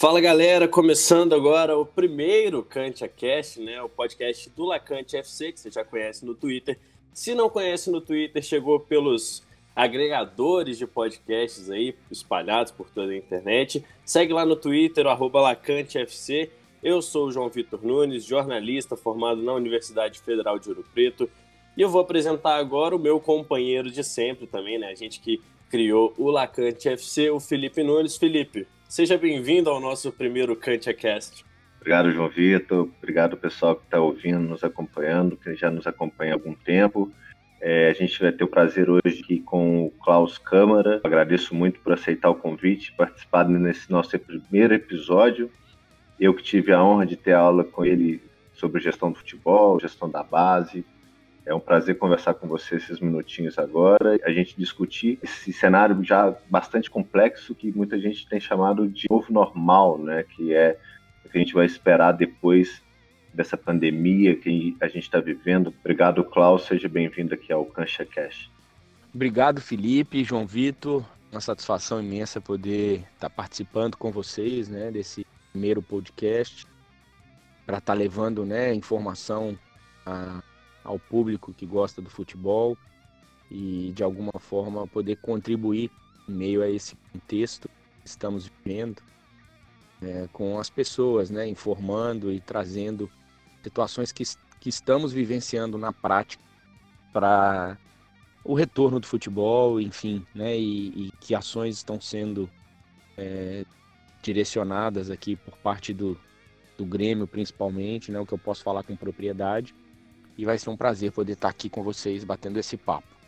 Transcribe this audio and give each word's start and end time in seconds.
Fala 0.00 0.20
galera, 0.20 0.68
começando 0.68 1.34
agora 1.34 1.76
o 1.76 1.84
primeiro 1.84 2.62
Cantia 2.62 3.08
Cast, 3.08 3.60
né? 3.60 3.82
O 3.82 3.88
podcast 3.88 4.48
do 4.50 4.64
Lacante 4.64 5.16
FC, 5.16 5.50
que 5.50 5.58
você 5.58 5.72
já 5.72 5.84
conhece 5.84 6.24
no 6.24 6.36
Twitter. 6.36 6.78
Se 7.12 7.34
não 7.34 7.50
conhece 7.50 7.90
no 7.90 8.00
Twitter, 8.00 8.40
chegou 8.40 8.78
pelos 8.78 9.42
agregadores 9.74 10.78
de 10.78 10.86
podcasts 10.86 11.68
aí, 11.68 11.96
espalhados 12.12 12.70
por 12.70 12.88
toda 12.88 13.10
a 13.10 13.16
internet. 13.16 13.84
Segue 14.04 14.32
lá 14.32 14.46
no 14.46 14.54
Twitter, 14.54 15.04
LacanteFC. 15.04 16.48
Eu 16.80 17.02
sou 17.02 17.26
o 17.26 17.32
João 17.32 17.48
Vitor 17.48 17.84
Nunes, 17.84 18.24
jornalista 18.24 18.96
formado 18.96 19.42
na 19.42 19.52
Universidade 19.52 20.20
Federal 20.20 20.60
de 20.60 20.68
Ouro 20.68 20.86
Preto. 20.94 21.28
E 21.76 21.82
eu 21.82 21.90
vou 21.90 22.00
apresentar 22.00 22.54
agora 22.54 22.94
o 22.94 23.00
meu 23.00 23.18
companheiro 23.18 23.90
de 23.90 24.04
sempre 24.04 24.46
também, 24.46 24.78
né? 24.78 24.90
A 24.90 24.94
gente 24.94 25.18
que 25.18 25.42
criou 25.68 26.14
o 26.16 26.30
Lacante 26.30 26.88
FC, 26.88 27.30
o 27.30 27.40
Felipe 27.40 27.82
Nunes. 27.82 28.16
Felipe, 28.16 28.64
Seja 28.88 29.18
bem-vindo 29.18 29.68
ao 29.68 29.78
nosso 29.78 30.10
primeiro 30.10 30.56
CantiaCast. 30.56 31.44
Obrigado, 31.76 32.10
João 32.10 32.30
Vitor. 32.30 32.88
Obrigado, 32.96 33.36
pessoal 33.36 33.76
que 33.76 33.84
está 33.84 34.00
ouvindo, 34.00 34.40
nos 34.40 34.64
acompanhando, 34.64 35.36
que 35.36 35.54
já 35.54 35.70
nos 35.70 35.86
acompanha 35.86 36.32
há 36.32 36.36
algum 36.36 36.54
tempo. 36.54 37.12
É, 37.60 37.90
a 37.90 37.92
gente 37.92 38.18
vai 38.18 38.32
ter 38.32 38.44
o 38.44 38.48
prazer 38.48 38.88
hoje 38.88 39.20
aqui 39.22 39.40
com 39.40 39.84
o 39.84 39.90
Klaus 40.02 40.38
Câmara. 40.38 41.02
Agradeço 41.04 41.54
muito 41.54 41.78
por 41.80 41.92
aceitar 41.92 42.30
o 42.30 42.34
convite, 42.34 42.94
participar 42.96 43.46
nesse 43.46 43.90
nosso 43.90 44.18
primeiro 44.18 44.72
episódio. 44.72 45.50
Eu 46.18 46.32
que 46.32 46.42
tive 46.42 46.72
a 46.72 46.82
honra 46.82 47.04
de 47.04 47.16
ter 47.16 47.34
aula 47.34 47.64
com 47.64 47.84
ele 47.84 48.22
sobre 48.54 48.80
gestão 48.80 49.12
do 49.12 49.18
futebol, 49.18 49.78
gestão 49.78 50.08
da 50.08 50.22
base, 50.22 50.82
é 51.48 51.54
um 51.54 51.60
prazer 51.60 51.96
conversar 51.96 52.34
com 52.34 52.46
você 52.46 52.76
esses 52.76 53.00
minutinhos 53.00 53.58
agora, 53.58 54.20
a 54.22 54.30
gente 54.30 54.54
discutir 54.54 55.18
esse 55.22 55.50
cenário 55.50 56.04
já 56.04 56.36
bastante 56.50 56.90
complexo 56.90 57.54
que 57.54 57.72
muita 57.72 57.98
gente 57.98 58.28
tem 58.28 58.38
chamado 58.38 58.86
de 58.86 59.06
novo 59.10 59.32
normal, 59.32 59.96
né? 59.96 60.24
Que 60.24 60.52
é 60.52 60.78
o 61.24 61.28
que 61.30 61.38
a 61.38 61.40
gente 61.40 61.54
vai 61.54 61.64
esperar 61.64 62.12
depois 62.12 62.82
dessa 63.32 63.56
pandemia 63.56 64.36
que 64.36 64.76
a 64.78 64.88
gente 64.88 65.04
está 65.04 65.20
vivendo. 65.20 65.72
Obrigado, 65.80 66.22
Klaus. 66.22 66.66
Seja 66.66 66.86
bem-vindo 66.86 67.32
aqui 67.32 67.50
ao 67.50 67.64
Cancha 67.64 68.04
Cash. 68.04 68.50
Obrigado, 69.14 69.58
Felipe, 69.62 70.22
João 70.22 70.46
Vitor. 70.46 71.02
Uma 71.32 71.40
satisfação 71.40 71.98
imensa 71.98 72.42
poder 72.42 73.06
estar 73.14 73.28
tá 73.28 73.30
participando 73.30 73.96
com 73.96 74.12
vocês, 74.12 74.68
né, 74.68 74.90
desse 74.90 75.26
primeiro 75.50 75.80
podcast 75.80 76.66
para 77.64 77.78
estar 77.78 77.94
tá 77.94 77.98
levando, 77.98 78.44
né, 78.44 78.74
informação 78.74 79.58
a 80.04 80.42
ao 80.88 80.98
público 80.98 81.52
que 81.52 81.66
gosta 81.66 82.00
do 82.00 82.08
futebol 82.08 82.76
e 83.50 83.92
de 83.94 84.02
alguma 84.02 84.32
forma 84.38 84.86
poder 84.86 85.16
contribuir 85.16 85.90
em 86.26 86.32
meio 86.32 86.62
a 86.62 86.68
esse 86.68 86.96
contexto 87.12 87.68
que 88.00 88.08
estamos 88.08 88.50
vivendo 88.64 89.02
é, 90.00 90.26
com 90.32 90.58
as 90.58 90.70
pessoas, 90.70 91.30
né, 91.30 91.46
informando 91.46 92.32
e 92.32 92.40
trazendo 92.40 93.10
situações 93.62 94.12
que, 94.12 94.24
que 94.58 94.70
estamos 94.70 95.12
vivenciando 95.12 95.76
na 95.76 95.92
prática 95.92 96.42
para 97.12 97.76
o 98.42 98.54
retorno 98.54 98.98
do 98.98 99.06
futebol, 99.06 99.78
enfim, 99.78 100.26
né, 100.34 100.58
e, 100.58 101.08
e 101.08 101.12
que 101.20 101.34
ações 101.34 101.76
estão 101.76 102.00
sendo 102.00 102.48
é, 103.16 103.66
direcionadas 104.22 105.10
aqui 105.10 105.36
por 105.36 105.58
parte 105.58 105.92
do, 105.92 106.18
do 106.78 106.86
Grêmio, 106.86 107.26
principalmente, 107.26 108.10
né, 108.10 108.18
o 108.18 108.24
que 108.24 108.32
eu 108.32 108.38
posso 108.38 108.62
falar 108.62 108.82
com 108.82 108.96
propriedade 108.96 109.74
e 110.38 110.44
vai 110.44 110.56
ser 110.56 110.70
um 110.70 110.76
prazer 110.76 111.10
poder 111.10 111.32
estar 111.32 111.48
aqui 111.48 111.68
com 111.68 111.82
vocês 111.82 112.22
batendo 112.22 112.58
esse 112.60 112.76
papo. 112.76 113.18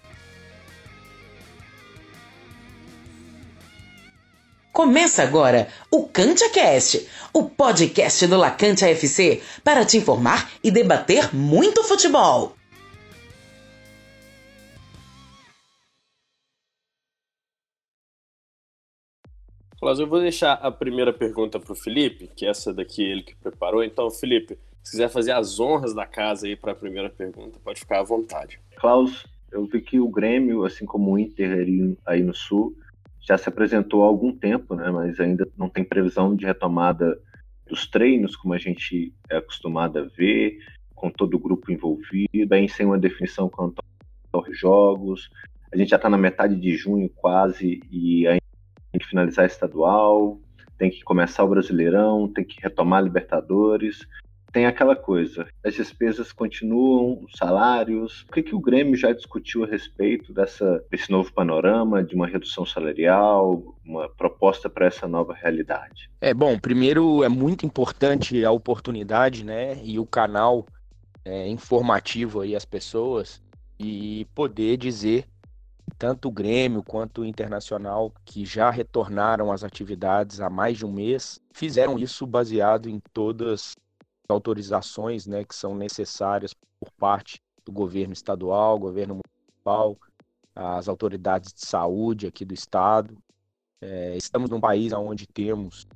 Começa 4.73 5.25
agora 5.25 5.69
o 5.91 6.07
CantiaCast, 6.07 7.07
o 7.35 7.51
podcast 7.51 8.27
do 8.29 8.37
Lacante 8.37 8.85
FC 8.85 9.43
para 9.65 9.85
te 9.85 9.99
informar 9.99 10.51
e 10.63 10.71
debater 10.71 11.35
muito 11.35 11.83
futebol. 11.83 12.57
Eu 19.83 20.07
vou 20.07 20.21
deixar 20.21 20.53
a 20.53 20.71
primeira 20.71 21.13
pergunta 21.13 21.59
para 21.59 21.73
o 21.73 21.77
Felipe, 21.77 22.31
que 22.37 22.47
é 22.47 22.51
essa 22.51 22.73
daqui 22.73 23.03
ele 23.03 23.23
que 23.23 23.35
preparou. 23.35 23.83
Então, 23.83 24.11
Felipe, 24.11 24.59
se 24.83 24.93
quiser 24.93 25.09
fazer 25.09 25.33
as 25.33 25.61
honras 25.61 25.95
da 25.95 26.07
casa 26.07 26.47
aí 26.47 26.57
para 26.57 26.73
a 26.73 26.75
primeira 26.75 27.11
pergunta, 27.11 27.59
pode 27.63 27.81
ficar 27.81 28.01
à 28.01 28.03
vontade. 28.03 28.61
Klaus, 28.77 29.27
eu 29.53 29.65
vi 29.67 29.81
que 29.81 30.01
o 30.01 30.09
Grêmio, 30.09 30.65
assim 30.65 30.87
como 30.87 31.13
o 31.13 31.19
Inter 31.19 31.59
aí, 31.59 31.97
aí 32.07 32.23
no 32.23 32.35
Sul, 32.35 32.77
já 33.21 33.37
se 33.37 33.49
apresentou 33.49 34.03
há 34.03 34.07
algum 34.07 34.33
tempo, 34.33 34.75
né? 34.75 34.91
Mas 34.91 35.21
ainda 35.21 35.47
não 35.57 35.69
tem 35.69 35.85
previsão 35.85 36.35
de 36.35 36.47
retomada 36.47 37.21
dos 37.67 37.87
treinos, 37.87 38.35
como 38.35 38.55
a 38.55 38.59
gente 38.59 39.13
é 39.29 39.37
acostumado 39.37 39.99
a 39.99 40.03
ver, 40.03 40.59
com 40.95 41.11
todo 41.11 41.35
o 41.35 41.39
grupo 41.39 41.71
envolvido, 41.71 42.49
bem 42.49 42.67
sem 42.67 42.87
uma 42.87 42.99
definição 42.99 43.49
quanto 43.49 43.83
aos 44.33 44.59
jogos. 44.59 45.31
A 45.73 45.77
gente 45.77 45.91
já 45.91 45.97
está 45.97 46.09
na 46.09 46.19
metade 46.19 46.57
de 46.57 46.77
junho 46.77 47.09
quase 47.09 47.81
e 47.91 48.27
ainda 48.27 48.43
tem 48.91 49.01
que 49.01 49.07
finalizar 49.07 49.47
estadual, 49.47 50.41
tem 50.77 50.91
que 50.91 51.03
começar 51.03 51.45
o 51.45 51.49
Brasileirão, 51.49 52.27
tem 52.29 52.45
que 52.45 52.61
retomar 52.61 52.99
a 52.99 53.03
Libertadores 53.03 54.07
tem 54.53 54.67
aquela 54.67 54.97
coisa, 54.97 55.47
as 55.65 55.75
despesas 55.75 56.33
continuam, 56.33 57.23
os 57.25 57.33
salários. 57.37 58.23
O 58.29 58.33
que, 58.33 58.43
que 58.43 58.55
o 58.55 58.61
Grêmio 58.61 58.97
já 58.97 59.13
discutiu 59.13 59.65
a 59.65 59.67
respeito 59.67 60.33
dessa, 60.33 60.85
desse 60.91 61.11
novo 61.11 61.33
panorama, 61.33 62.03
de 62.03 62.15
uma 62.15 62.27
redução 62.27 62.67
salarial, 62.67 63.77
uma 63.85 64.09
proposta 64.09 64.69
para 64.69 64.87
essa 64.87 65.07
nova 65.07 65.35
realidade? 65.35 66.11
É 66.21 66.35
bom, 66.35 66.59
primeiro 66.59 67.23
é 67.23 67.29
muito 67.29 67.65
importante 67.65 68.45
a 68.45 68.51
oportunidade, 68.51 69.45
né, 69.45 69.79
e 69.85 69.99
o 69.99 70.07
canal 70.07 70.67
é, 71.25 71.49
informativo 71.49 72.41
aí 72.41 72.57
às 72.57 72.65
pessoas 72.65 73.43
e 73.79 74.27
poder 74.35 74.77
dizer 74.77 75.27
tanto 75.99 76.29
o 76.29 76.33
Grêmio 76.33 76.83
quanto 76.83 77.21
o 77.21 77.25
Internacional, 77.27 78.13
que 78.25 78.45
já 78.45 78.71
retornaram 78.71 79.53
às 79.53 79.63
atividades 79.63 80.41
há 80.41 80.49
mais 80.49 80.79
de 80.79 80.87
um 80.87 80.93
mês, 80.93 81.39
fizeram 81.53 81.99
isso 81.99 82.27
baseado 82.27 82.89
em 82.89 83.01
todas 83.13 83.75
autorizações 84.31 85.27
né, 85.27 85.45
que 85.45 85.55
são 85.55 85.75
necessárias 85.75 86.55
por 86.55 86.91
parte 86.93 87.41
do 87.65 87.73
governo 87.73 88.13
estadual, 88.13 88.79
governo 88.79 89.17
municipal, 89.17 89.97
as 90.55 90.89
autoridades 90.89 91.53
de 91.53 91.67
saúde 91.67 92.27
aqui 92.27 92.45
do 92.45 92.55
estado. 92.55 93.17
É, 93.81 94.17
estamos 94.17 94.51
num 94.51 94.61
país 94.61 94.93
onde 94.93 95.27
temos 95.27 95.87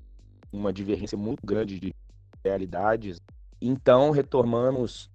uma 0.53 0.73
divergência 0.73 1.19
muito 1.19 1.45
grande 1.45 1.79
de 1.79 1.95
realidades. 2.45 3.21
Então, 3.61 4.11
retornamos 4.11 5.11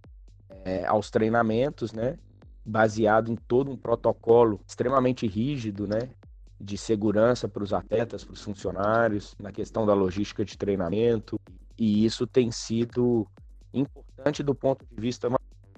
é, 0.66 0.86
aos 0.86 1.09
treinamentos, 1.09 1.94
né, 1.94 2.18
baseado 2.66 3.31
em 3.31 3.36
todo 3.36 3.72
um 3.72 3.78
protocolo 3.78 4.59
extremamente 4.68 5.25
rígido, 5.28 5.88
né, 5.88 6.09
de 6.59 6.78
segurança 6.78 7.47
para 7.47 7.63
os 7.63 7.74
atletas, 7.74 8.24
para 8.24 8.34
os 8.34 8.41
funcionários, 8.41 9.36
na 9.40 9.51
questão 9.51 9.86
da 9.86 9.94
logística 9.94 10.44
de 10.44 10.57
treinamento, 10.57 11.40
e 11.79 12.03
isso 12.03 12.28
tem 12.28 12.51
sido 12.51 13.25
importante 13.73 14.44
do 14.44 14.53
ponto 14.53 14.85
de 14.85 15.01
vista 15.01 15.29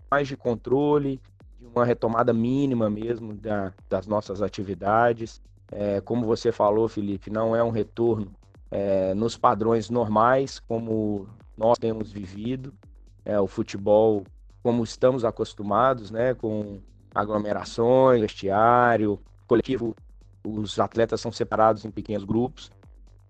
mais 0.09 0.27
de 0.27 0.35
controle, 0.35 1.21
de 1.59 1.67
uma 1.67 1.85
retomada 1.85 2.33
mínima 2.33 2.89
mesmo 2.89 3.33
da, 3.33 3.71
das 3.87 4.07
nossas 4.07 4.41
atividades. 4.41 5.39
É, 5.71 6.01
como 6.01 6.25
você 6.25 6.51
falou, 6.51 6.89
Felipe, 6.89 7.29
não 7.29 7.55
é 7.55 7.63
um 7.63 7.69
retorno 7.69 8.31
é, 8.71 9.13
nos 9.13 9.37
padrões 9.37 9.91
normais, 9.91 10.59
como 10.59 11.27
nós 11.55 11.77
temos 11.77 12.11
vivido. 12.11 12.73
É, 13.23 13.39
o 13.39 13.45
futebol, 13.45 14.23
como 14.63 14.83
estamos 14.83 15.23
acostumados, 15.23 16.09
né, 16.09 16.33
com 16.33 16.79
aglomerações, 17.13 18.21
vestiário, 18.21 19.19
coletivo, 19.45 19.95
os 20.43 20.79
atletas 20.79 21.21
são 21.21 21.31
separados 21.31 21.85
em 21.85 21.91
pequenos 21.91 22.23
grupos 22.23 22.71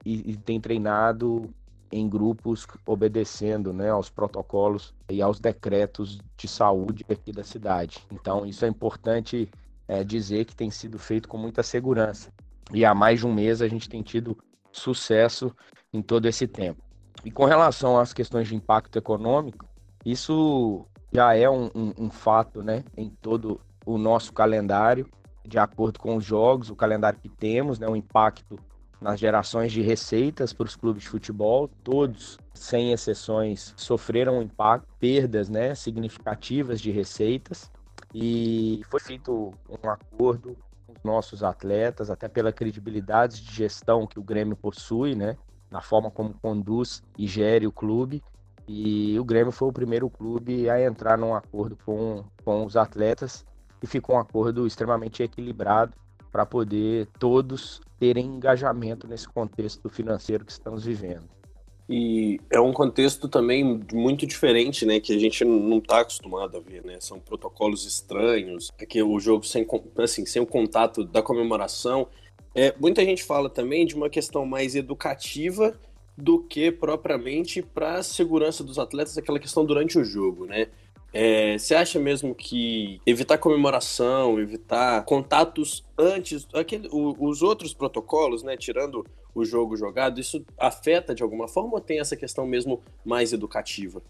e, 0.06 0.32
e 0.32 0.38
tem 0.38 0.62
treinado 0.62 1.54
em 1.92 2.08
grupos 2.08 2.66
obedecendo 2.86 3.74
né, 3.74 3.90
aos 3.90 4.10
protocolos 4.10 4.94
e 5.10 5.22
aos 5.22 5.40
decretos 5.40 6.20
de 6.38 6.48
saúde 6.48 7.06
aqui 7.10 7.32
da 7.32 7.44
cidade. 7.44 8.00
Então, 8.12 8.46
isso 8.46 8.64
é 8.64 8.68
importante 8.68 9.50
é, 9.88 10.04
dizer 10.04 10.46
que 10.46 10.56
tem 10.56 10.72
sido 10.72 10.98
feito 10.98 11.28
com 11.28 11.38
muita 11.38 11.62
segurança. 11.64 12.32
E 12.74 12.86
há 12.86 12.96
mais 12.96 13.20
de 13.20 13.28
um 13.28 13.34
mês 13.34 13.62
a 13.62 13.68
gente 13.68 13.90
tem 13.90 14.02
tido 14.02 14.38
sucesso 14.72 15.54
em 15.92 16.02
todo 16.02 16.28
esse 16.28 16.48
tempo. 16.48 16.82
E 17.26 17.30
com 17.30 17.46
relação 17.46 18.00
às 18.00 18.14
questões 18.14 18.48
de 18.48 18.56
impacto 18.56 18.98
econômico, 18.98 19.66
isso 20.06 20.86
já 21.12 21.36
é 21.36 21.50
um, 21.50 21.70
um, 21.76 21.94
um 21.98 22.10
fato 22.10 22.64
né, 22.64 22.84
em 22.96 23.10
todo 23.10 23.60
o 23.86 23.98
nosso 23.98 24.32
calendário, 24.32 25.08
de 25.46 25.60
acordo 25.60 26.00
com 26.00 26.16
os 26.16 26.24
jogos, 26.24 26.70
o 26.70 26.76
calendário 26.76 27.20
que 27.20 27.30
temos, 27.30 27.80
né, 27.80 27.88
o 27.88 27.96
impacto 27.96 28.58
nas 29.02 29.20
gerações 29.20 29.72
de 29.72 29.82
receitas 29.82 30.54
para 30.54 30.68
os 30.68 30.76
clubes 30.76 31.04
de 31.04 31.10
futebol. 31.10 31.68
Todos, 31.84 32.38
sem 32.54 32.94
exceções, 32.94 33.74
sofreram 33.76 34.38
um 34.38 34.42
impacto, 34.44 34.88
perdas 35.00 35.50
né, 35.50 35.74
significativas 35.74 36.80
de 36.80 36.92
receitas. 36.92 37.72
E 38.14 38.82
foi 38.90 39.00
feito 39.00 39.52
um 39.68 39.90
acordo 39.90 40.56
com 40.86 40.94
os 40.94 41.04
nossos 41.04 41.44
atletas, 41.44 42.12
até 42.12 42.28
pela 42.28 42.54
credibilidade 42.54 43.42
de 43.42 43.52
gestão 43.52 44.06
que 44.06 44.20
o 44.20 44.24
Grêmio 44.24 44.56
possui, 44.56 45.16
né? 45.16 45.36
na 45.72 45.82
forma 45.82 46.12
como 46.12 46.34
conduz 46.34 47.02
e 47.18 47.26
gere 47.26 47.66
o 47.66 47.72
clube. 47.72 48.22
E 48.68 49.18
o 49.18 49.24
Grêmio 49.24 49.52
foi 49.52 49.70
o 49.70 49.74
primeiro 49.74 50.10
clube 50.10 50.70
a 50.70 50.84
entrar 50.84 51.18
num 51.18 51.34
acordo 51.34 51.78
com, 51.84 52.24
com 52.44 52.66
os 52.66 52.76
atletas 52.76 53.46
e 53.82 53.88
ficou 53.88 54.16
um 54.16 54.20
acordo 54.20 54.68
extremamente 54.68 55.24
equilibrado 55.24 55.94
para 56.32 56.46
poder 56.46 57.08
todos 57.18 57.82
terem 58.02 58.26
engajamento 58.26 59.08
nesse 59.08 59.28
contexto 59.28 59.88
financeiro 59.88 60.44
que 60.44 60.52
estamos 60.52 60.84
vivendo. 60.84 61.30
E 61.88 62.40
é 62.50 62.60
um 62.60 62.74
contexto 62.74 63.28
também 63.28 63.80
muito 63.94 64.26
diferente, 64.26 64.88
né, 64.88 65.00
que 65.00 65.14
a 65.14 65.20
gente 65.20 65.46
não 65.46 65.78
está 65.78 66.00
acostumado 66.00 66.58
a 66.58 66.60
ver, 66.60 66.84
né? 66.84 66.98
São 67.00 67.20
protocolos 67.20 67.86
estranhos, 67.86 68.72
aqui 68.82 69.04
o 69.04 69.20
jogo 69.20 69.46
sem, 69.46 69.68
assim, 69.98 70.26
sem 70.26 70.42
o 70.42 70.48
contato 70.48 71.04
da 71.04 71.22
comemoração. 71.22 72.08
É, 72.56 72.74
muita 72.80 73.06
gente 73.06 73.24
fala 73.24 73.52
também 73.52 73.86
de 73.86 73.94
uma 73.94 74.10
questão 74.10 74.48
mais 74.48 74.74
educativa 74.74 75.80
do 76.18 76.40
que 76.40 76.72
propriamente 76.72 77.62
para 77.62 77.98
a 77.98 78.04
segurança 78.04 78.64
dos 78.64 78.80
atletas, 78.80 79.16
aquela 79.16 79.40
questão 79.40 79.64
durante 79.64 80.00
o 80.00 80.04
jogo, 80.04 80.48
né? 80.48 80.70
É, 81.14 81.58
você 81.58 81.76
acha 81.76 82.00
mesmo 82.00 82.34
que 82.34 83.02
evitar 83.06 83.38
comemoração, 83.38 84.40
evitar 84.40 85.04
contatos 85.04 85.84
antes, 85.98 86.48
aquele, 86.54 86.88
o, 86.90 87.16
os 87.20 87.42
outros 87.42 87.74
protocolos, 87.74 88.44
né, 88.44 88.56
tirando 88.56 89.06
o 89.36 89.44
jogo 89.44 89.76
jogado, 89.76 90.20
isso 90.20 90.46
afeta 90.58 91.14
de 91.14 91.22
alguma 91.22 91.48
forma 91.48 91.74
ou 91.74 91.82
tem 91.82 92.00
essa 92.00 92.16
questão 92.16 92.46
mesmo 92.46 92.82
mais 93.04 93.34
educativa? 93.34 94.02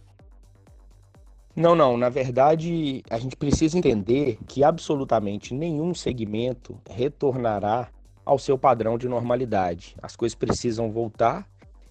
Não, 1.56 1.76
não. 1.76 1.98
Na 1.98 2.10
verdade, 2.10 3.04
a 3.10 3.18
gente 3.18 3.36
precisa 3.36 3.78
entender 3.78 4.38
que 4.48 4.64
absolutamente 4.64 5.54
nenhum 5.54 5.94
segmento 5.94 6.80
retornará 6.90 7.90
ao 8.24 8.40
seu 8.40 8.58
padrão 8.58 8.98
de 8.98 9.10
normalidade. 9.10 9.96
As 10.02 10.16
coisas 10.16 10.36
precisam 10.36 10.92
voltar 10.92 11.48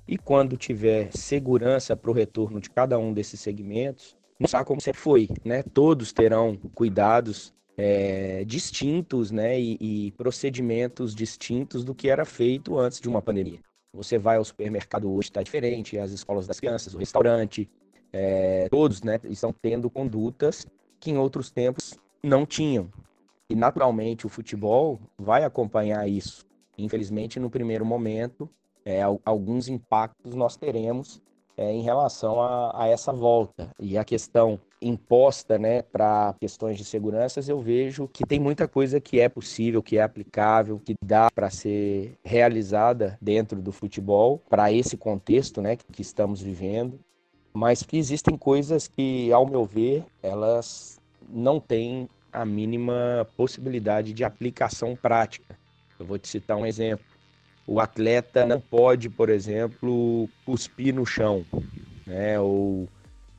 e 0.09 0.17
quando 0.17 0.57
tiver 0.57 1.11
segurança 1.13 1.97
para 1.97 2.11
o 2.11 2.15
retorno 2.15 2.61
de 2.61 2.71
cada 2.71 2.99
um 2.99 3.13
desses 3.13 3.41
segmentos, 3.41 4.17
mostrar 4.41 4.65
como 4.65 4.81
sempre 4.81 5.01
foi, 5.01 5.29
né? 5.45 5.63
Todos 5.63 6.13
terão 6.13 6.57
cuidados 6.75 7.53
é, 7.77 8.43
distintos, 8.45 9.31
né? 9.31 9.61
E, 9.61 9.77
e, 9.81 10.11
procedimentos 10.13 11.15
distintos 11.15 11.85
do 11.85 11.95
que 11.95 12.09
era 12.09 12.25
feito 12.25 12.79
antes 12.79 13.01
de 13.01 13.09
uma 13.09 13.21
pandemia. 13.21 13.61
Você 13.93 14.19
vai 14.19 14.39
ao 14.39 14.45
supermercado 14.45 15.13
hoje 15.13 15.29
está 15.29 15.43
diferente, 15.43 15.99
as 15.99 16.11
escolas 16.11 16.47
das 16.47 16.59
crianças, 16.59 16.95
o 16.95 16.99
restaurante, 16.99 17.69
é, 18.13 18.69
todos, 18.71 19.03
né? 19.03 19.21
Estão 19.25 19.53
tendo 19.53 19.91
condutas 19.91 20.67
que 20.99 21.11
em 21.11 21.19
outros 21.19 21.51
tempos 21.51 21.99
não 22.23 22.47
tinham. 22.47 22.91
E 23.49 23.55
naturalmente 23.55 24.27
o 24.27 24.31
futebol 24.31 24.99
vai 25.19 25.45
acompanhar 25.45 26.09
isso. 26.09 26.47
Infelizmente, 26.79 27.39
no 27.39 27.51
primeiro 27.51 27.85
momento, 27.85 28.49
é, 28.85 29.03
alguns 29.25 29.69
impactos 29.69 30.35
nós 30.35 30.57
teremos 30.57 31.21
é, 31.61 31.71
em 31.71 31.83
relação 31.83 32.41
a, 32.41 32.85
a, 32.85 32.89
essa 32.89 33.13
volta. 33.13 33.69
E 33.79 33.99
a 33.99 34.03
questão 34.03 34.59
imposta 34.81 35.59
né, 35.59 35.83
para 35.83 36.35
questões 36.41 36.79
de 36.79 36.85
segurança, 36.87 37.39
eu 37.47 37.61
vejo 37.61 38.09
que 38.09 38.25
tem 38.25 38.41
muita 38.41 38.67
coisa 38.67 38.99
que 38.99 39.21
é 39.21 39.29
possível, 39.29 39.83
que 39.83 39.99
é 39.99 40.03
aplicável, 40.03 40.81
que 40.83 40.95
dá 41.05 41.31
para 41.31 41.51
ser 41.51 42.17
realizada 42.25 43.19
dentro 43.21 43.61
do 43.61 43.73
futebol, 43.73 44.41
para 44.49 44.73
esse 44.73 44.97
contexto 44.97 45.61
né, 45.61 45.77
que 45.77 46.01
estamos 46.01 46.41
vivendo, 46.41 46.99
mas 47.53 47.83
que 47.83 47.99
existem 47.99 48.39
coisas 48.39 48.89
que, 48.89 49.31
ao 49.31 49.47
meu 49.47 49.67
ver, 49.67 50.03
elas 50.23 50.99
não 51.29 51.61
têm 51.61 52.09
a 52.33 52.43
mínima 52.43 53.29
possibilidade 53.37 54.15
de 54.15 54.25
aplicação 54.25 54.97
prática. 54.97 55.59
Eu 55.99 56.07
vou 56.07 56.19
te 56.19 56.27
citar 56.27 56.57
um 56.57 56.65
exemplo. 56.65 57.05
O 57.71 57.79
atleta 57.79 58.45
não 58.45 58.61
pode, 58.61 59.09
por 59.09 59.29
exemplo, 59.29 60.29
cuspir 60.45 60.93
no 60.93 61.07
chão, 61.07 61.47
né? 62.05 62.41
Ou 62.41 62.89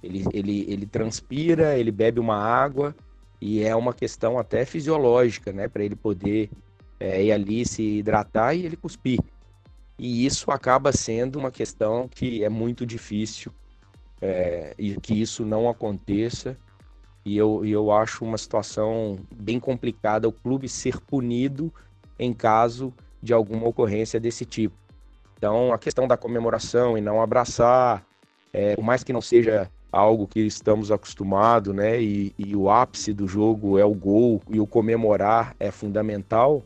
ele, 0.01 0.23
ele, 0.31 0.65
ele 0.69 0.85
transpira, 0.85 1.77
ele 1.77 1.91
bebe 1.91 2.17
uma 2.17 2.37
água 2.37 2.95
e 3.41 3.61
é 3.61 3.75
uma 3.75 3.93
questão 3.93 4.39
até 4.39 4.63
fisiológica, 4.63 5.51
né? 5.51 5.67
Para 5.67 5.83
ele 5.83 5.97
poder 5.97 6.49
é, 6.97 7.21
ir 7.25 7.33
ali 7.33 7.65
se 7.65 7.83
hidratar 7.97 8.55
e 8.55 8.65
ele 8.65 8.77
cuspir. 8.77 9.19
E 9.99 10.25
isso 10.25 10.49
acaba 10.49 10.93
sendo 10.93 11.37
uma 11.37 11.51
questão 11.51 12.07
que 12.07 12.41
é 12.41 12.47
muito 12.47 12.85
difícil 12.85 13.51
é, 14.21 14.73
e 14.79 14.95
que 14.95 15.13
isso 15.13 15.43
não 15.43 15.67
aconteça. 15.67 16.55
E 17.25 17.35
eu, 17.35 17.65
eu 17.65 17.91
acho 17.91 18.23
uma 18.23 18.37
situação 18.37 19.19
bem 19.35 19.59
complicada 19.59 20.25
o 20.25 20.31
clube 20.31 20.69
ser 20.69 21.01
punido 21.01 21.69
em 22.17 22.31
caso 22.33 22.93
de 23.21 23.33
alguma 23.33 23.67
ocorrência 23.67 24.19
desse 24.19 24.45
tipo. 24.45 24.75
Então, 25.37 25.73
a 25.73 25.77
questão 25.77 26.07
da 26.07 26.15
comemoração 26.15 26.97
e 26.97 27.01
não 27.01 27.21
abraçar, 27.21 28.05
é, 28.53 28.75
por 28.75 28.83
mais 28.83 29.03
que 29.03 29.11
não 29.11 29.21
seja 29.21 29.69
algo 29.91 30.27
que 30.27 30.39
estamos 30.39 30.91
acostumados, 30.91 31.73
né? 31.73 32.01
E, 32.01 32.33
e, 32.37 32.55
o 32.55 32.69
ápice 32.69 33.13
do 33.13 33.27
jogo 33.27 33.77
é 33.77 33.83
o 33.83 33.93
gol 33.93 34.41
e 34.49 34.59
o 34.59 34.67
comemorar 34.67 35.55
é 35.59 35.69
fundamental. 35.69 36.63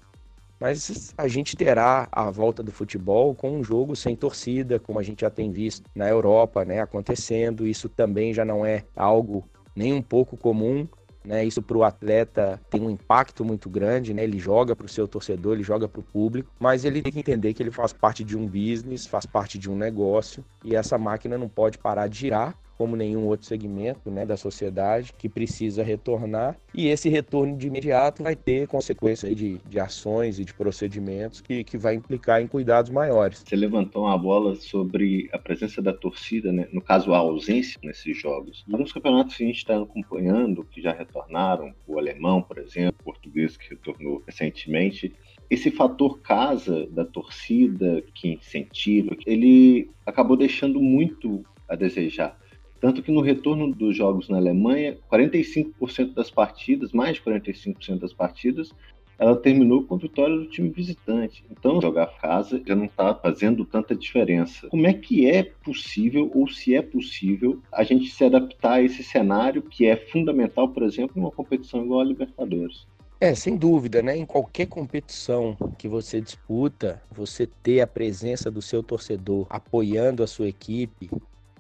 Mas 0.60 1.14
a 1.18 1.28
gente 1.28 1.56
terá 1.56 2.08
a 2.12 2.30
volta 2.32 2.64
do 2.64 2.72
futebol 2.72 3.36
com 3.36 3.52
um 3.58 3.64
jogo 3.64 3.96
sem 3.96 4.16
torcida, 4.16 4.80
como 4.80 5.00
a 5.00 5.04
gente 5.04 5.22
já 5.22 5.30
tem 5.30 5.52
visto 5.52 5.90
na 5.94 6.08
Europa, 6.08 6.64
né? 6.64 6.82
Acontecendo. 6.82 7.68
Isso 7.68 7.90
também 7.90 8.34
já 8.34 8.46
não 8.46 8.66
é 8.66 8.84
algo 8.96 9.44
nem 9.76 9.94
um 9.94 10.02
pouco 10.02 10.38
comum. 10.38 10.88
Né? 11.26 11.44
Isso 11.44 11.62
para 11.62 11.78
o 11.78 11.84
atleta 11.84 12.62
tem 12.70 12.82
um 12.82 12.90
impacto 12.90 13.44
muito 13.44 13.70
grande, 13.70 14.14
né? 14.14 14.24
Ele 14.24 14.38
joga 14.38 14.76
para 14.76 14.86
o 14.86 14.90
seu 14.90 15.08
torcedor, 15.08 15.54
ele 15.54 15.64
joga 15.64 15.88
para 15.88 16.00
o 16.00 16.04
público, 16.04 16.52
mas 16.60 16.86
ele 16.86 17.02
tem 17.02 17.12
que 17.12 17.20
entender 17.20 17.54
que 17.54 17.64
ele 17.64 17.72
faz 17.72 17.92
parte 17.92 18.24
de 18.24 18.38
um 18.38 18.46
business, 18.46 19.06
faz 19.06 19.26
parte 19.26 19.58
de 19.58 19.70
um 19.70 19.76
negócio 19.76 20.46
e 20.64 20.76
essa 20.76 20.98
máquina 20.98 21.38
não 21.38 21.50
pode 21.50 21.78
parar 21.78 22.08
de 22.08 22.20
girar 22.20 22.56
como 22.78 22.96
nenhum 22.96 23.26
outro 23.26 23.46
segmento 23.46 24.12
né, 24.12 24.26
da 24.26 24.38
sociedade, 24.38 25.14
que 25.18 25.30
precisa 25.30 25.84
retornar. 25.84 26.58
E 26.74 26.88
esse 26.88 27.10
retorno 27.10 27.58
de 27.58 27.68
imediato 27.68 28.24
vai 28.24 28.36
ter 28.36 28.68
consequência 28.68 29.34
de, 29.34 29.60
de 29.68 29.80
ações 29.80 30.40
e 30.40 30.46
de 30.46 30.54
procedimentos 30.54 31.42
que, 31.42 31.64
que 31.64 31.78
vai 31.78 31.96
implicar 31.96 32.42
em 32.42 32.48
cuidados 32.48 32.92
maiores. 32.92 33.44
Você 33.46 33.56
levantou 33.56 34.04
uma 34.04 34.18
bola 34.18 34.56
sobre 34.56 35.30
a 35.32 35.38
presença 35.38 35.82
da 35.82 35.94
torcida, 35.94 36.52
né? 36.52 36.68
no 36.72 36.82
caso 36.82 37.14
a 37.14 37.18
ausência 37.18 37.80
nesses 37.84 38.18
jogos. 38.18 38.66
Alguns 38.72 38.92
campeonatos 38.92 39.36
que 39.36 39.44
a 39.44 39.48
gente 39.48 39.58
está 39.58 39.78
acompanhando, 39.78 40.64
que 40.66 40.82
já 40.82 40.92
retornaram, 40.92 41.74
o 41.88 41.98
alemão, 41.98 42.42
por 42.42 42.58
exemplo, 42.58 42.96
o 43.02 43.04
português 43.04 43.56
que 43.58 43.70
retornou 43.70 44.24
recentemente, 44.26 45.14
esse 45.50 45.70
fator 45.70 46.20
casa 46.20 46.88
da 46.88 47.06
torcida 47.06 48.04
que 48.14 48.30
incentiva, 48.30 49.16
ele 49.26 49.90
acabou 50.06 50.36
deixando 50.36 50.82
muito 50.82 51.44
a 51.68 51.76
desejar. 51.76 52.38
Tanto 52.80 53.02
que 53.02 53.12
no 53.12 53.22
retorno 53.22 53.74
dos 53.74 53.96
jogos 53.96 54.30
na 54.30 54.38
Alemanha, 54.38 54.98
45% 55.12 56.14
das 56.14 56.30
partidas, 56.30 56.92
mais 56.92 57.16
de 57.16 57.22
45% 57.24 58.00
das 58.00 58.14
partidas, 58.14 58.72
ela 59.18 59.36
terminou 59.36 59.84
com 59.84 59.98
vitória 59.98 60.36
do 60.36 60.46
time 60.46 60.70
visitante. 60.70 61.44
Então, 61.50 61.82
jogar 61.82 62.08
casa 62.20 62.62
já 62.66 62.76
não 62.76 62.86
está 62.86 63.14
fazendo 63.16 63.66
tanta 63.66 63.96
diferença. 63.96 64.68
Como 64.68 64.86
é 64.86 64.94
que 64.94 65.30
é 65.30 65.44
possível, 65.44 66.30
ou 66.34 66.48
se 66.48 66.76
é 66.76 66.82
possível, 66.82 67.62
a 67.72 67.84
gente 67.84 68.10
se 68.10 68.24
adaptar 68.24 68.74
a 68.74 68.82
esse 68.82 69.04
cenário 69.04 69.62
que 69.62 69.86
é 69.86 69.96
fundamental, 69.96 70.70
por 70.70 70.84
exemplo, 70.84 71.14
numa 71.16 71.32
competição 71.32 71.84
igual 71.84 72.02
a 72.02 72.06
Libertadores? 72.06 72.86
É, 73.20 73.34
sem 73.34 73.56
dúvida, 73.56 74.02
né? 74.02 74.18
Em 74.18 74.26
qualquer 74.26 74.68
competição 74.68 75.56
que 75.78 75.88
você 75.88 76.20
disputa, 76.20 77.02
você 77.10 77.48
ter 77.48 77.80
a 77.80 77.88
presença 77.88 78.52
do 78.52 78.62
seu 78.62 78.84
torcedor 78.84 79.48
apoiando 79.50 80.22
a 80.22 80.28
sua 80.28 80.50
equipe, 80.50 81.10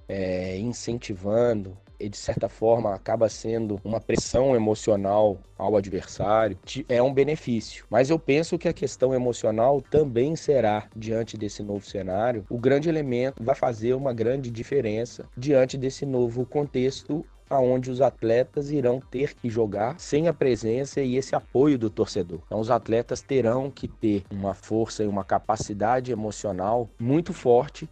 é, 0.08 0.58
incentivando 0.58 1.78
e 2.00 2.10
de 2.10 2.18
certa 2.18 2.50
forma 2.50 2.94
acaba 2.94 3.30
sendo 3.30 3.80
uma 3.84 4.00
pressão 4.00 4.56
emocional 4.56 5.40
ao 5.58 5.78
adversário, 5.78 6.58
é 6.90 7.02
um 7.02 7.14
benefício. 7.14 7.86
Mas 7.90 8.10
eu 8.10 8.20
penso 8.20 8.58
que 8.58 8.68
a 8.68 8.74
questão 8.74 9.14
emocional 9.14 9.82
também 9.82 10.36
será, 10.36 10.88
diante 10.96 11.38
desse 11.38 11.64
novo 11.64 11.86
cenário, 11.86 12.46
o 12.50 12.58
grande 12.58 12.90
elemento 12.90 13.44
vai 13.44 13.56
fazer 13.56 13.94
uma 13.94 14.14
grande 14.14 14.52
diferença 14.52 15.26
diante 15.38 15.78
desse 15.78 16.06
novo 16.06 16.46
contexto 16.46 17.26
aonde 17.50 17.92
os 17.92 18.02
atletas 18.02 18.72
irão 18.72 19.00
ter 19.00 19.36
que 19.36 19.50
jogar 19.50 20.00
sem 20.00 20.28
a 20.28 20.34
presença 20.34 21.02
e 21.02 21.16
esse 21.16 21.36
apoio 21.36 21.78
do 21.78 21.90
torcedor. 21.90 22.40
Então 22.46 22.60
os 22.60 22.72
atletas 22.72 23.22
terão 23.22 23.70
que 23.70 23.88
ter 23.88 24.24
uma 24.32 24.54
força 24.54 25.04
e 25.04 25.08
uma 25.08 25.24
capacidade 25.24 26.12
emocional 26.12 26.90
muito 27.00 27.34
forte 27.34 27.88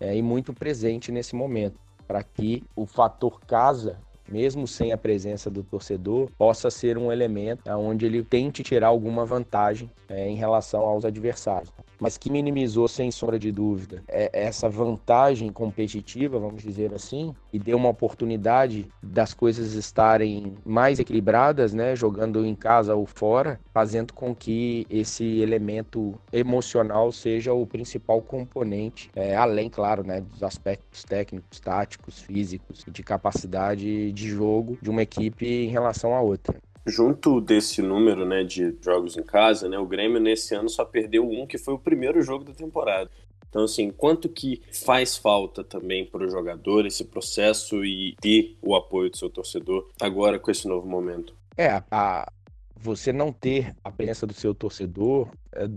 é, 0.00 0.16
e 0.16 0.22
muito 0.22 0.52
presente 0.52 1.12
nesse 1.12 1.36
momento, 1.36 1.78
para 2.08 2.22
que 2.22 2.64
o 2.74 2.86
fator 2.86 3.40
casa 3.46 3.98
mesmo 4.30 4.66
sem 4.66 4.92
a 4.92 4.96
presença 4.96 5.50
do 5.50 5.62
torcedor, 5.62 6.30
possa 6.38 6.70
ser 6.70 6.96
um 6.96 7.10
elemento 7.10 7.68
onde 7.70 8.06
ele 8.06 8.22
tente 8.22 8.62
tirar 8.62 8.86
alguma 8.86 9.26
vantagem 9.26 9.90
é, 10.08 10.28
em 10.28 10.36
relação 10.36 10.82
aos 10.82 11.04
adversários. 11.04 11.72
Mas 12.00 12.16
que 12.16 12.30
minimizou 12.30 12.88
sem 12.88 13.10
sombra 13.10 13.38
de 13.38 13.52
dúvida 13.52 14.02
é, 14.08 14.30
essa 14.32 14.68
vantagem 14.68 15.52
competitiva, 15.52 16.38
vamos 16.38 16.62
dizer 16.62 16.94
assim, 16.94 17.34
e 17.52 17.58
deu 17.58 17.76
uma 17.76 17.88
oportunidade 17.88 18.86
das 19.02 19.34
coisas 19.34 19.74
estarem 19.74 20.54
mais 20.64 20.98
equilibradas, 20.98 21.74
né, 21.74 21.94
jogando 21.94 22.44
em 22.44 22.54
casa 22.54 22.94
ou 22.94 23.06
fora, 23.06 23.60
fazendo 23.72 24.12
com 24.12 24.34
que 24.34 24.86
esse 24.88 25.40
elemento 25.40 26.14
emocional 26.32 27.12
seja 27.12 27.52
o 27.52 27.66
principal 27.66 28.22
componente, 28.22 29.10
é, 29.14 29.36
além, 29.36 29.68
claro, 29.68 30.02
né, 30.02 30.20
dos 30.20 30.42
aspectos 30.42 31.04
técnicos, 31.04 31.60
táticos, 31.60 32.20
físicos 32.20 32.84
de 32.90 33.02
capacidade 33.02 34.12
de 34.12 34.28
jogo 34.28 34.78
de 34.80 34.90
uma 34.90 35.02
equipe 35.02 35.46
em 35.46 35.68
relação 35.68 36.14
à 36.14 36.20
outra. 36.20 36.56
Junto 36.86 37.40
desse 37.40 37.82
número 37.82 38.24
né, 38.24 38.42
de 38.42 38.76
jogos 38.82 39.16
em 39.16 39.22
casa, 39.22 39.68
né, 39.68 39.78
o 39.78 39.86
Grêmio 39.86 40.20
nesse 40.20 40.54
ano 40.54 40.68
só 40.68 40.84
perdeu 40.84 41.28
um, 41.28 41.46
que 41.46 41.58
foi 41.58 41.74
o 41.74 41.78
primeiro 41.78 42.22
jogo 42.22 42.44
da 42.44 42.52
temporada. 42.52 43.10
Então, 43.48 43.64
assim, 43.64 43.90
quanto 43.90 44.28
que 44.28 44.62
faz 44.72 45.16
falta 45.16 45.64
também 45.64 46.06
para 46.06 46.24
o 46.24 46.30
jogador 46.30 46.86
esse 46.86 47.04
processo 47.04 47.84
e 47.84 48.14
ter 48.20 48.56
o 48.62 48.76
apoio 48.76 49.10
do 49.10 49.16
seu 49.16 49.28
torcedor 49.28 49.88
agora 50.00 50.38
com 50.38 50.50
esse 50.50 50.68
novo 50.68 50.86
momento? 50.86 51.34
É, 51.56 51.82
a, 51.90 52.30
você 52.76 53.12
não 53.12 53.32
ter 53.32 53.74
a 53.82 53.90
presença 53.90 54.26
do 54.26 54.32
seu 54.32 54.54
torcedor 54.54 55.28
é 55.52 55.68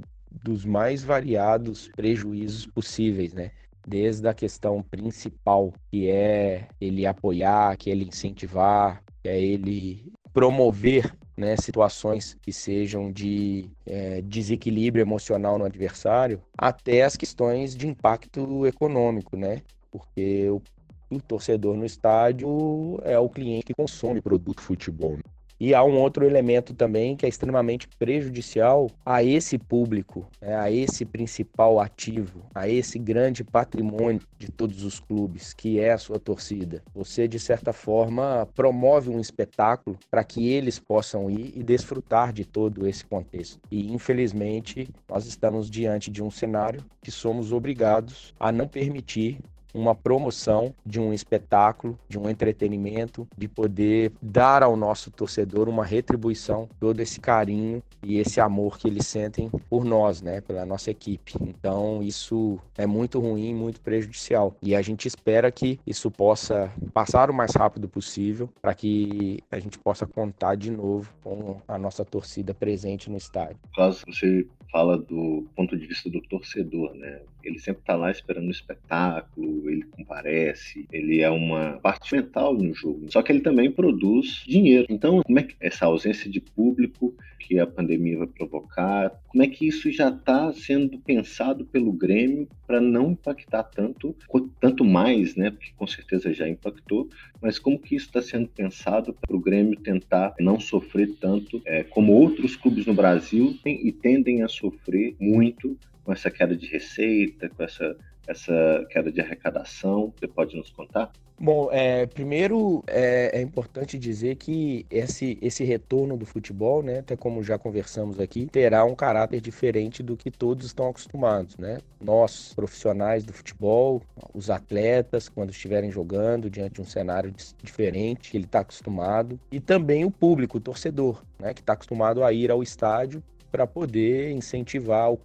dos 0.44 0.66
mais 0.66 1.04
variados 1.04 1.90
prejuízos 1.96 2.66
possíveis, 2.66 3.34
né? 3.34 3.52
Desde 3.86 4.28
a 4.28 4.34
questão 4.34 4.82
principal, 4.82 5.74
que 5.92 6.10
é 6.10 6.68
ele 6.80 7.06
apoiar, 7.06 7.76
que 7.78 7.90
é 7.90 7.94
ele 7.94 8.06
incentivar, 8.06 9.04
que 9.22 9.30
é 9.30 9.40
ele 9.40 10.12
promover 10.34 11.16
né, 11.38 11.56
situações 11.58 12.38
que 12.42 12.52
sejam 12.52 13.12
de 13.12 13.70
é, 13.86 14.22
desequilíbrio 14.22 15.02
emocional 15.02 15.58
no 15.58 15.66
adversário, 15.66 16.42
até 16.58 17.04
as 17.04 17.16
questões 17.16 17.76
de 17.76 17.88
impacto 17.88 18.66
econômico, 18.66 19.36
né? 19.36 19.62
Porque 19.92 20.50
o, 20.50 20.62
o 21.10 21.22
torcedor 21.22 21.76
no 21.76 21.86
estádio 21.86 23.00
é 23.04 23.18
o 23.18 23.30
cliente 23.30 23.66
que 23.66 23.74
consome 23.74 24.22
produto 24.22 24.62
futebol. 24.62 25.14
Né? 25.14 25.33
E 25.60 25.74
há 25.74 25.84
um 25.84 25.98
outro 25.98 26.26
elemento 26.26 26.74
também 26.74 27.16
que 27.16 27.26
é 27.26 27.30
extremamente 27.30 27.88
prejudicial 28.00 28.90
a 29.06 29.24
esse 29.24 29.58
público, 29.58 30.28
né, 30.42 30.56
a 30.56 30.72
esse 30.72 31.06
principal 31.06 31.80
ativo, 31.80 32.46
a 32.54 32.68
esse 32.68 33.00
grande 33.00 33.44
patrimônio 33.44 34.22
de 34.38 34.52
todos 34.52 34.84
os 34.84 35.00
clubes, 35.00 35.54
que 35.54 35.80
é 35.80 35.92
a 35.94 35.98
sua 35.98 36.20
torcida. 36.20 36.84
Você, 36.94 37.28
de 37.28 37.40
certa 37.40 37.72
forma, 37.72 38.48
promove 38.56 39.10
um 39.10 39.20
espetáculo 39.20 39.98
para 40.10 40.24
que 40.24 40.50
eles 40.50 40.80
possam 40.80 41.30
ir 41.30 41.54
e 41.56 41.64
desfrutar 41.64 42.34
de 42.34 42.46
todo 42.46 42.88
esse 42.88 43.06
contexto. 43.06 43.60
E, 43.72 43.94
infelizmente, 43.94 44.90
nós 45.10 45.26
estamos 45.26 45.70
diante 45.70 46.12
de 46.12 46.22
um 46.22 46.32
cenário 46.32 46.84
que 47.02 47.12
somos 47.12 47.52
obrigados 47.52 48.34
a 48.40 48.52
não 48.52 48.68
permitir 48.68 49.40
uma 49.74 49.96
promoção 49.96 50.74
de 50.86 51.00
um 51.00 51.14
espetáculo, 51.14 51.98
de 52.08 52.18
um 52.20 52.30
entretenimento, 52.30 53.28
de 53.38 53.48
poder 53.48 54.12
dar 54.22 54.64
ao 54.64 54.76
nosso 54.76 55.10
torcedor 55.12 55.68
uma 55.68 55.86
retribuição, 55.86 56.70
todo 56.80 57.00
esse 57.00 57.20
carinho 57.20 57.82
e 58.02 58.18
esse 58.18 58.40
amor 58.40 58.78
que 58.78 58.88
eles 58.88 59.08
sentem 59.08 59.50
por 59.70 59.84
nós, 59.84 60.22
né, 60.22 60.42
pela 60.42 60.66
nossa 60.66 60.92
equipe. 60.92 61.34
Então, 61.42 62.04
isso 62.04 62.60
é 62.78 62.86
muito 62.86 63.20
ruim, 63.20 63.54
muito 63.54 63.82
prejudicial. 63.82 64.56
E 64.62 64.76
a 64.76 64.82
gente 64.82 65.08
espera 65.08 65.52
que 65.52 65.80
isso 65.86 66.12
possa 66.12 66.72
passar 66.94 67.30
o 67.30 67.34
mais 67.34 67.54
rápido 67.54 67.88
possível 67.88 68.50
para 68.62 68.74
que 68.74 69.40
a 69.52 69.60
gente 69.60 69.80
possa 69.80 70.06
contar 70.06 70.56
de 70.56 70.72
novo 70.72 71.14
com 71.24 71.62
a 71.68 71.78
nossa 71.78 72.04
torcida 72.04 72.54
presente 72.54 73.10
no 73.10 73.18
estádio. 73.18 73.58
Caso 73.76 74.04
você 74.08 74.46
fala 74.72 74.98
do 74.98 75.48
ponto 75.56 75.78
de 75.78 75.86
vista 75.86 76.10
do 76.10 76.20
torcedor, 76.22 76.94
né? 76.96 77.22
Ele 77.44 77.60
sempre 77.60 77.82
está 77.82 77.96
lá 77.96 78.10
esperando 78.10 78.48
o 78.48 78.52
espetáculo, 78.52 79.63
ele 79.70 79.84
comparece, 79.84 80.86
ele 80.92 81.22
é 81.22 81.30
uma 81.30 81.80
parte 81.82 82.16
mental 82.16 82.54
no 82.54 82.74
jogo. 82.74 83.12
Só 83.12 83.22
que 83.22 83.32
ele 83.32 83.42
também 83.42 83.72
produz 83.72 84.44
dinheiro. 84.48 84.88
Então, 84.90 85.22
como 85.24 85.40
é 85.40 85.44
que 85.44 85.56
essa 85.60 85.86
ausência 85.86 86.30
de 86.30 86.40
público 86.40 87.16
que 87.40 87.60
a 87.60 87.68
pandemia 87.68 88.18
vai 88.18 88.28
provocar, 88.28 89.12
como 89.28 89.44
é 89.44 89.48
que 89.48 89.68
isso 89.68 89.92
já 89.92 90.10
está 90.10 90.52
sendo 90.54 90.98
pensado 90.98 91.66
pelo 91.66 91.92
Grêmio 91.92 92.48
para 92.66 92.80
não 92.80 93.12
impactar 93.12 93.64
tanto, 93.64 94.16
tanto 94.60 94.86
mais, 94.86 95.36
né? 95.36 95.52
Porque 95.52 95.72
com 95.76 95.86
certeza 95.86 96.34
já 96.34 96.48
impactou, 96.48 97.10
mas 97.42 97.60
como 97.60 97.78
que 97.78 97.96
isso 97.96 98.06
está 98.06 98.22
sendo 98.22 98.48
pensado 98.48 99.14
para 99.14 99.36
o 99.36 99.40
Grêmio 99.40 99.80
tentar 99.80 100.34
não 100.40 100.60
sofrer 100.60 101.14
tanto 101.20 101.62
é, 101.66 101.84
como 101.84 102.14
outros 102.14 102.56
clubes 102.56 102.86
no 102.86 102.94
Brasil 102.94 103.58
e 103.66 103.92
tendem 103.92 104.42
a 104.42 104.48
sofrer 104.48 105.16
muito 105.20 105.78
com 106.04 106.12
essa 106.12 106.30
queda 106.30 106.56
de 106.56 106.68
receita, 106.68 107.50
com 107.50 107.64
essa, 107.64 107.96
essa 108.28 108.86
queda 108.90 109.12
de 109.12 109.22
arrecadação? 109.22 110.14
Você 110.18 110.28
pode 110.28 110.56
nos 110.56 110.70
contar? 110.70 111.12
Bom, 111.40 111.68
é, 111.72 112.06
primeiro 112.06 112.84
é, 112.88 113.40
é, 113.40 113.42
importante 113.42 113.98
dizer 113.98 114.36
que 114.36 114.86
esse, 114.90 115.38
esse 115.42 115.64
retorno 115.64 116.16
do 116.16 116.26
futebol, 116.26 116.84
né, 116.84 117.00
até 117.00 117.18
como 117.18 117.44
já 117.44 117.58
conversamos 117.58 118.20
aqui, 118.20 118.46
terá 118.46 118.86
um 118.86 118.96
caráter 118.96 119.42
diferente 119.42 120.04
do 120.04 120.16
que 120.16 120.30
todos 120.30 120.66
estão 120.66 120.88
acostumados, 120.88 121.58
né? 121.58 121.80
Nós, 122.00 122.54
profissionais 122.56 123.24
do 123.26 123.34
futebol, 123.34 124.02
os 124.34 124.50
atletas, 124.50 125.28
quando 125.28 125.50
estiverem 125.50 125.92
jogando 125.92 126.50
diante 126.50 126.76
de 126.76 126.82
um 126.82 126.86
cenário 126.86 127.34
diferente 127.62 128.32
que 128.32 128.38
ele 128.38 128.46
está 128.46 128.60
acostumado, 128.60 129.40
e 129.52 129.60
também 129.60 130.06
o 130.06 130.12
público, 130.12 130.60
o 130.60 130.62
torcedor, 130.62 131.24
né, 131.40 131.54
que 131.54 131.62
está 131.62 131.74
acostumado 131.74 132.24
a 132.24 132.32
ir 132.32 132.52
ao 132.52 132.62
estádio 132.62 133.24
para 133.54 133.68
poder 133.68 134.32
incentivar 134.32 135.16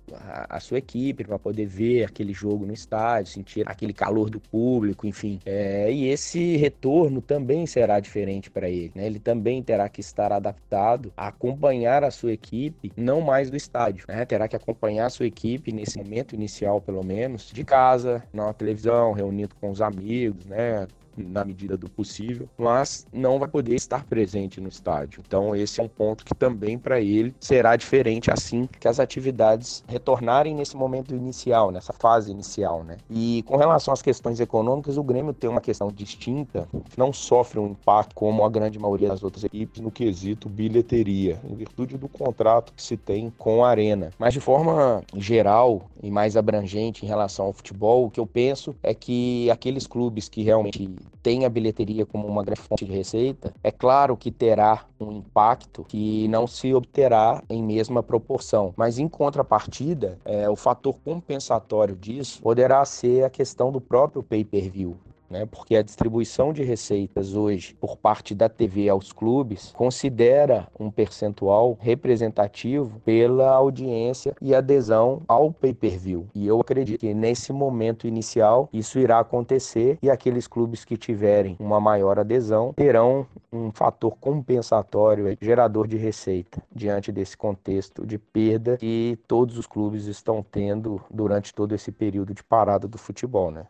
a, 0.50 0.60
sua 0.60 0.76
equipe, 0.76 1.24
para 1.24 1.38
poder 1.38 1.64
ver 1.64 2.04
aquele 2.04 2.34
jogo 2.34 2.66
no 2.66 2.74
estádio, 2.74 3.32
sentir 3.32 3.66
aquele 3.66 3.94
calor 3.94 4.28
do 4.28 4.38
público, 4.38 5.06
enfim. 5.06 5.40
É, 5.46 5.90
e 5.90 6.08
esse 6.08 6.58
retorno 6.58 7.22
também 7.22 7.64
será 7.64 7.98
diferente 7.98 8.50
para 8.50 8.68
ele. 8.68 8.92
Né? 8.94 9.06
Ele 9.06 9.18
também 9.18 9.62
terá 9.62 9.88
que 9.88 10.02
estar 10.02 10.30
adaptado 10.30 11.10
a 11.16 11.28
acompanhar 11.28 12.04
a 12.04 12.10
sua 12.10 12.30
equipe, 12.30 12.92
não 12.94 13.22
mais 13.22 13.48
do 13.48 13.56
estádio. 13.56 14.04
Né? 14.06 14.22
Terá 14.26 14.46
que 14.46 14.54
acompanhar 14.54 15.06
a 15.06 15.10
sua 15.10 15.24
equipe 15.24 15.72
nesse 15.72 15.96
momento 15.96 16.34
inicial, 16.34 16.82
pelo 16.82 17.02
menos, 17.02 17.50
de 17.50 17.64
casa, 17.64 18.22
na 18.30 18.52
televisão, 18.52 19.12
reunido 19.12 19.54
com 19.58 19.70
os 19.70 19.80
amigos, 19.80 20.44
né? 20.44 20.86
Na 21.22 21.44
medida 21.44 21.76
do 21.76 21.88
possível, 21.88 22.48
mas 22.56 23.06
não 23.12 23.38
vai 23.38 23.48
poder 23.48 23.74
estar 23.74 24.04
presente 24.04 24.60
no 24.60 24.68
estádio. 24.68 25.22
Então, 25.26 25.54
esse 25.54 25.80
é 25.80 25.82
um 25.82 25.88
ponto 25.88 26.24
que 26.24 26.34
também 26.34 26.78
para 26.78 27.00
ele 27.00 27.34
será 27.40 27.76
diferente 27.76 28.30
assim 28.30 28.68
que 28.78 28.88
as 28.88 29.00
atividades 29.00 29.84
retornarem 29.86 30.54
nesse 30.54 30.76
momento 30.76 31.14
inicial, 31.14 31.70
nessa 31.70 31.92
fase 31.92 32.30
inicial, 32.30 32.84
né? 32.84 32.96
E 33.10 33.42
com 33.46 33.56
relação 33.56 33.92
às 33.92 34.02
questões 34.02 34.40
econômicas, 34.40 34.96
o 34.96 35.02
Grêmio 35.02 35.32
tem 35.32 35.48
uma 35.48 35.60
questão 35.60 35.88
distinta, 35.88 36.68
não 36.96 37.12
sofre 37.12 37.58
um 37.58 37.68
impacto 37.68 38.14
como 38.14 38.44
a 38.44 38.48
grande 38.48 38.78
maioria 38.78 39.08
das 39.08 39.22
outras 39.22 39.44
equipes 39.44 39.80
no 39.80 39.90
quesito 39.90 40.48
bilheteria, 40.48 41.40
em 41.44 41.54
virtude 41.54 41.96
do 41.96 42.08
contrato 42.08 42.72
que 42.74 42.82
se 42.82 42.96
tem 42.96 43.32
com 43.36 43.64
a 43.64 43.70
Arena. 43.70 44.10
Mas 44.18 44.34
de 44.34 44.40
forma 44.40 45.02
geral 45.16 45.82
e 46.02 46.10
mais 46.10 46.36
abrangente 46.36 47.04
em 47.04 47.08
relação 47.08 47.46
ao 47.46 47.52
futebol, 47.52 48.06
o 48.06 48.10
que 48.10 48.20
eu 48.20 48.26
penso 48.26 48.74
é 48.82 48.94
que 48.94 49.50
aqueles 49.50 49.86
clubes 49.86 50.28
que 50.28 50.42
realmente 50.42 50.88
tem 51.22 51.44
a 51.44 51.48
bilheteria 51.48 52.06
como 52.06 52.26
uma 52.26 52.42
grande 52.42 52.60
fonte 52.60 52.84
de 52.84 52.92
receita, 52.92 53.52
é 53.62 53.70
claro 53.70 54.16
que 54.16 54.30
terá 54.30 54.84
um 55.00 55.12
impacto 55.12 55.84
que 55.84 56.28
não 56.28 56.46
se 56.46 56.74
obterá 56.74 57.42
em 57.48 57.62
mesma 57.62 58.02
proporção. 58.02 58.72
Mas 58.76 58.98
em 58.98 59.08
contrapartida, 59.08 60.18
é, 60.24 60.48
o 60.48 60.56
fator 60.56 60.96
compensatório 61.04 61.96
disso 61.96 62.40
poderá 62.42 62.84
ser 62.84 63.24
a 63.24 63.30
questão 63.30 63.70
do 63.70 63.80
próprio 63.80 64.22
pay-per-view 64.22 64.96
né? 65.30 65.46
Porque 65.46 65.76
a 65.76 65.82
distribuição 65.82 66.52
de 66.52 66.62
receitas 66.62 67.34
hoje 67.34 67.74
por 67.74 67.96
parte 67.96 68.34
da 68.34 68.48
TV 68.48 68.88
aos 68.88 69.12
clubes 69.12 69.72
considera 69.76 70.68
um 70.78 70.90
percentual 70.90 71.76
representativo 71.80 73.00
pela 73.00 73.50
audiência 73.50 74.34
e 74.40 74.54
adesão 74.54 75.22
ao 75.28 75.52
pay-per-view. 75.52 76.26
E 76.34 76.46
eu 76.46 76.60
acredito 76.60 77.00
que 77.00 77.14
nesse 77.14 77.52
momento 77.52 78.06
inicial 78.06 78.68
isso 78.72 78.98
irá 78.98 79.18
acontecer 79.18 79.98
e 80.02 80.10
aqueles 80.10 80.46
clubes 80.46 80.84
que 80.84 80.96
tiverem 80.96 81.56
uma 81.58 81.80
maior 81.80 82.18
adesão 82.18 82.72
terão 82.74 83.26
um 83.52 83.70
fator 83.72 84.16
compensatório, 84.18 85.36
gerador 85.40 85.86
de 85.86 85.96
receita, 85.96 86.62
diante 86.74 87.10
desse 87.10 87.36
contexto 87.36 88.06
de 88.06 88.18
perda 88.18 88.76
que 88.76 89.18
todos 89.26 89.58
os 89.58 89.66
clubes 89.66 90.06
estão 90.06 90.42
tendo 90.42 91.00
durante 91.10 91.54
todo 91.54 91.74
esse 91.74 91.90
período 91.90 92.34
de 92.34 92.42
parada 92.42 92.86
do 92.86 92.98
futebol, 92.98 93.50
né? 93.50 93.66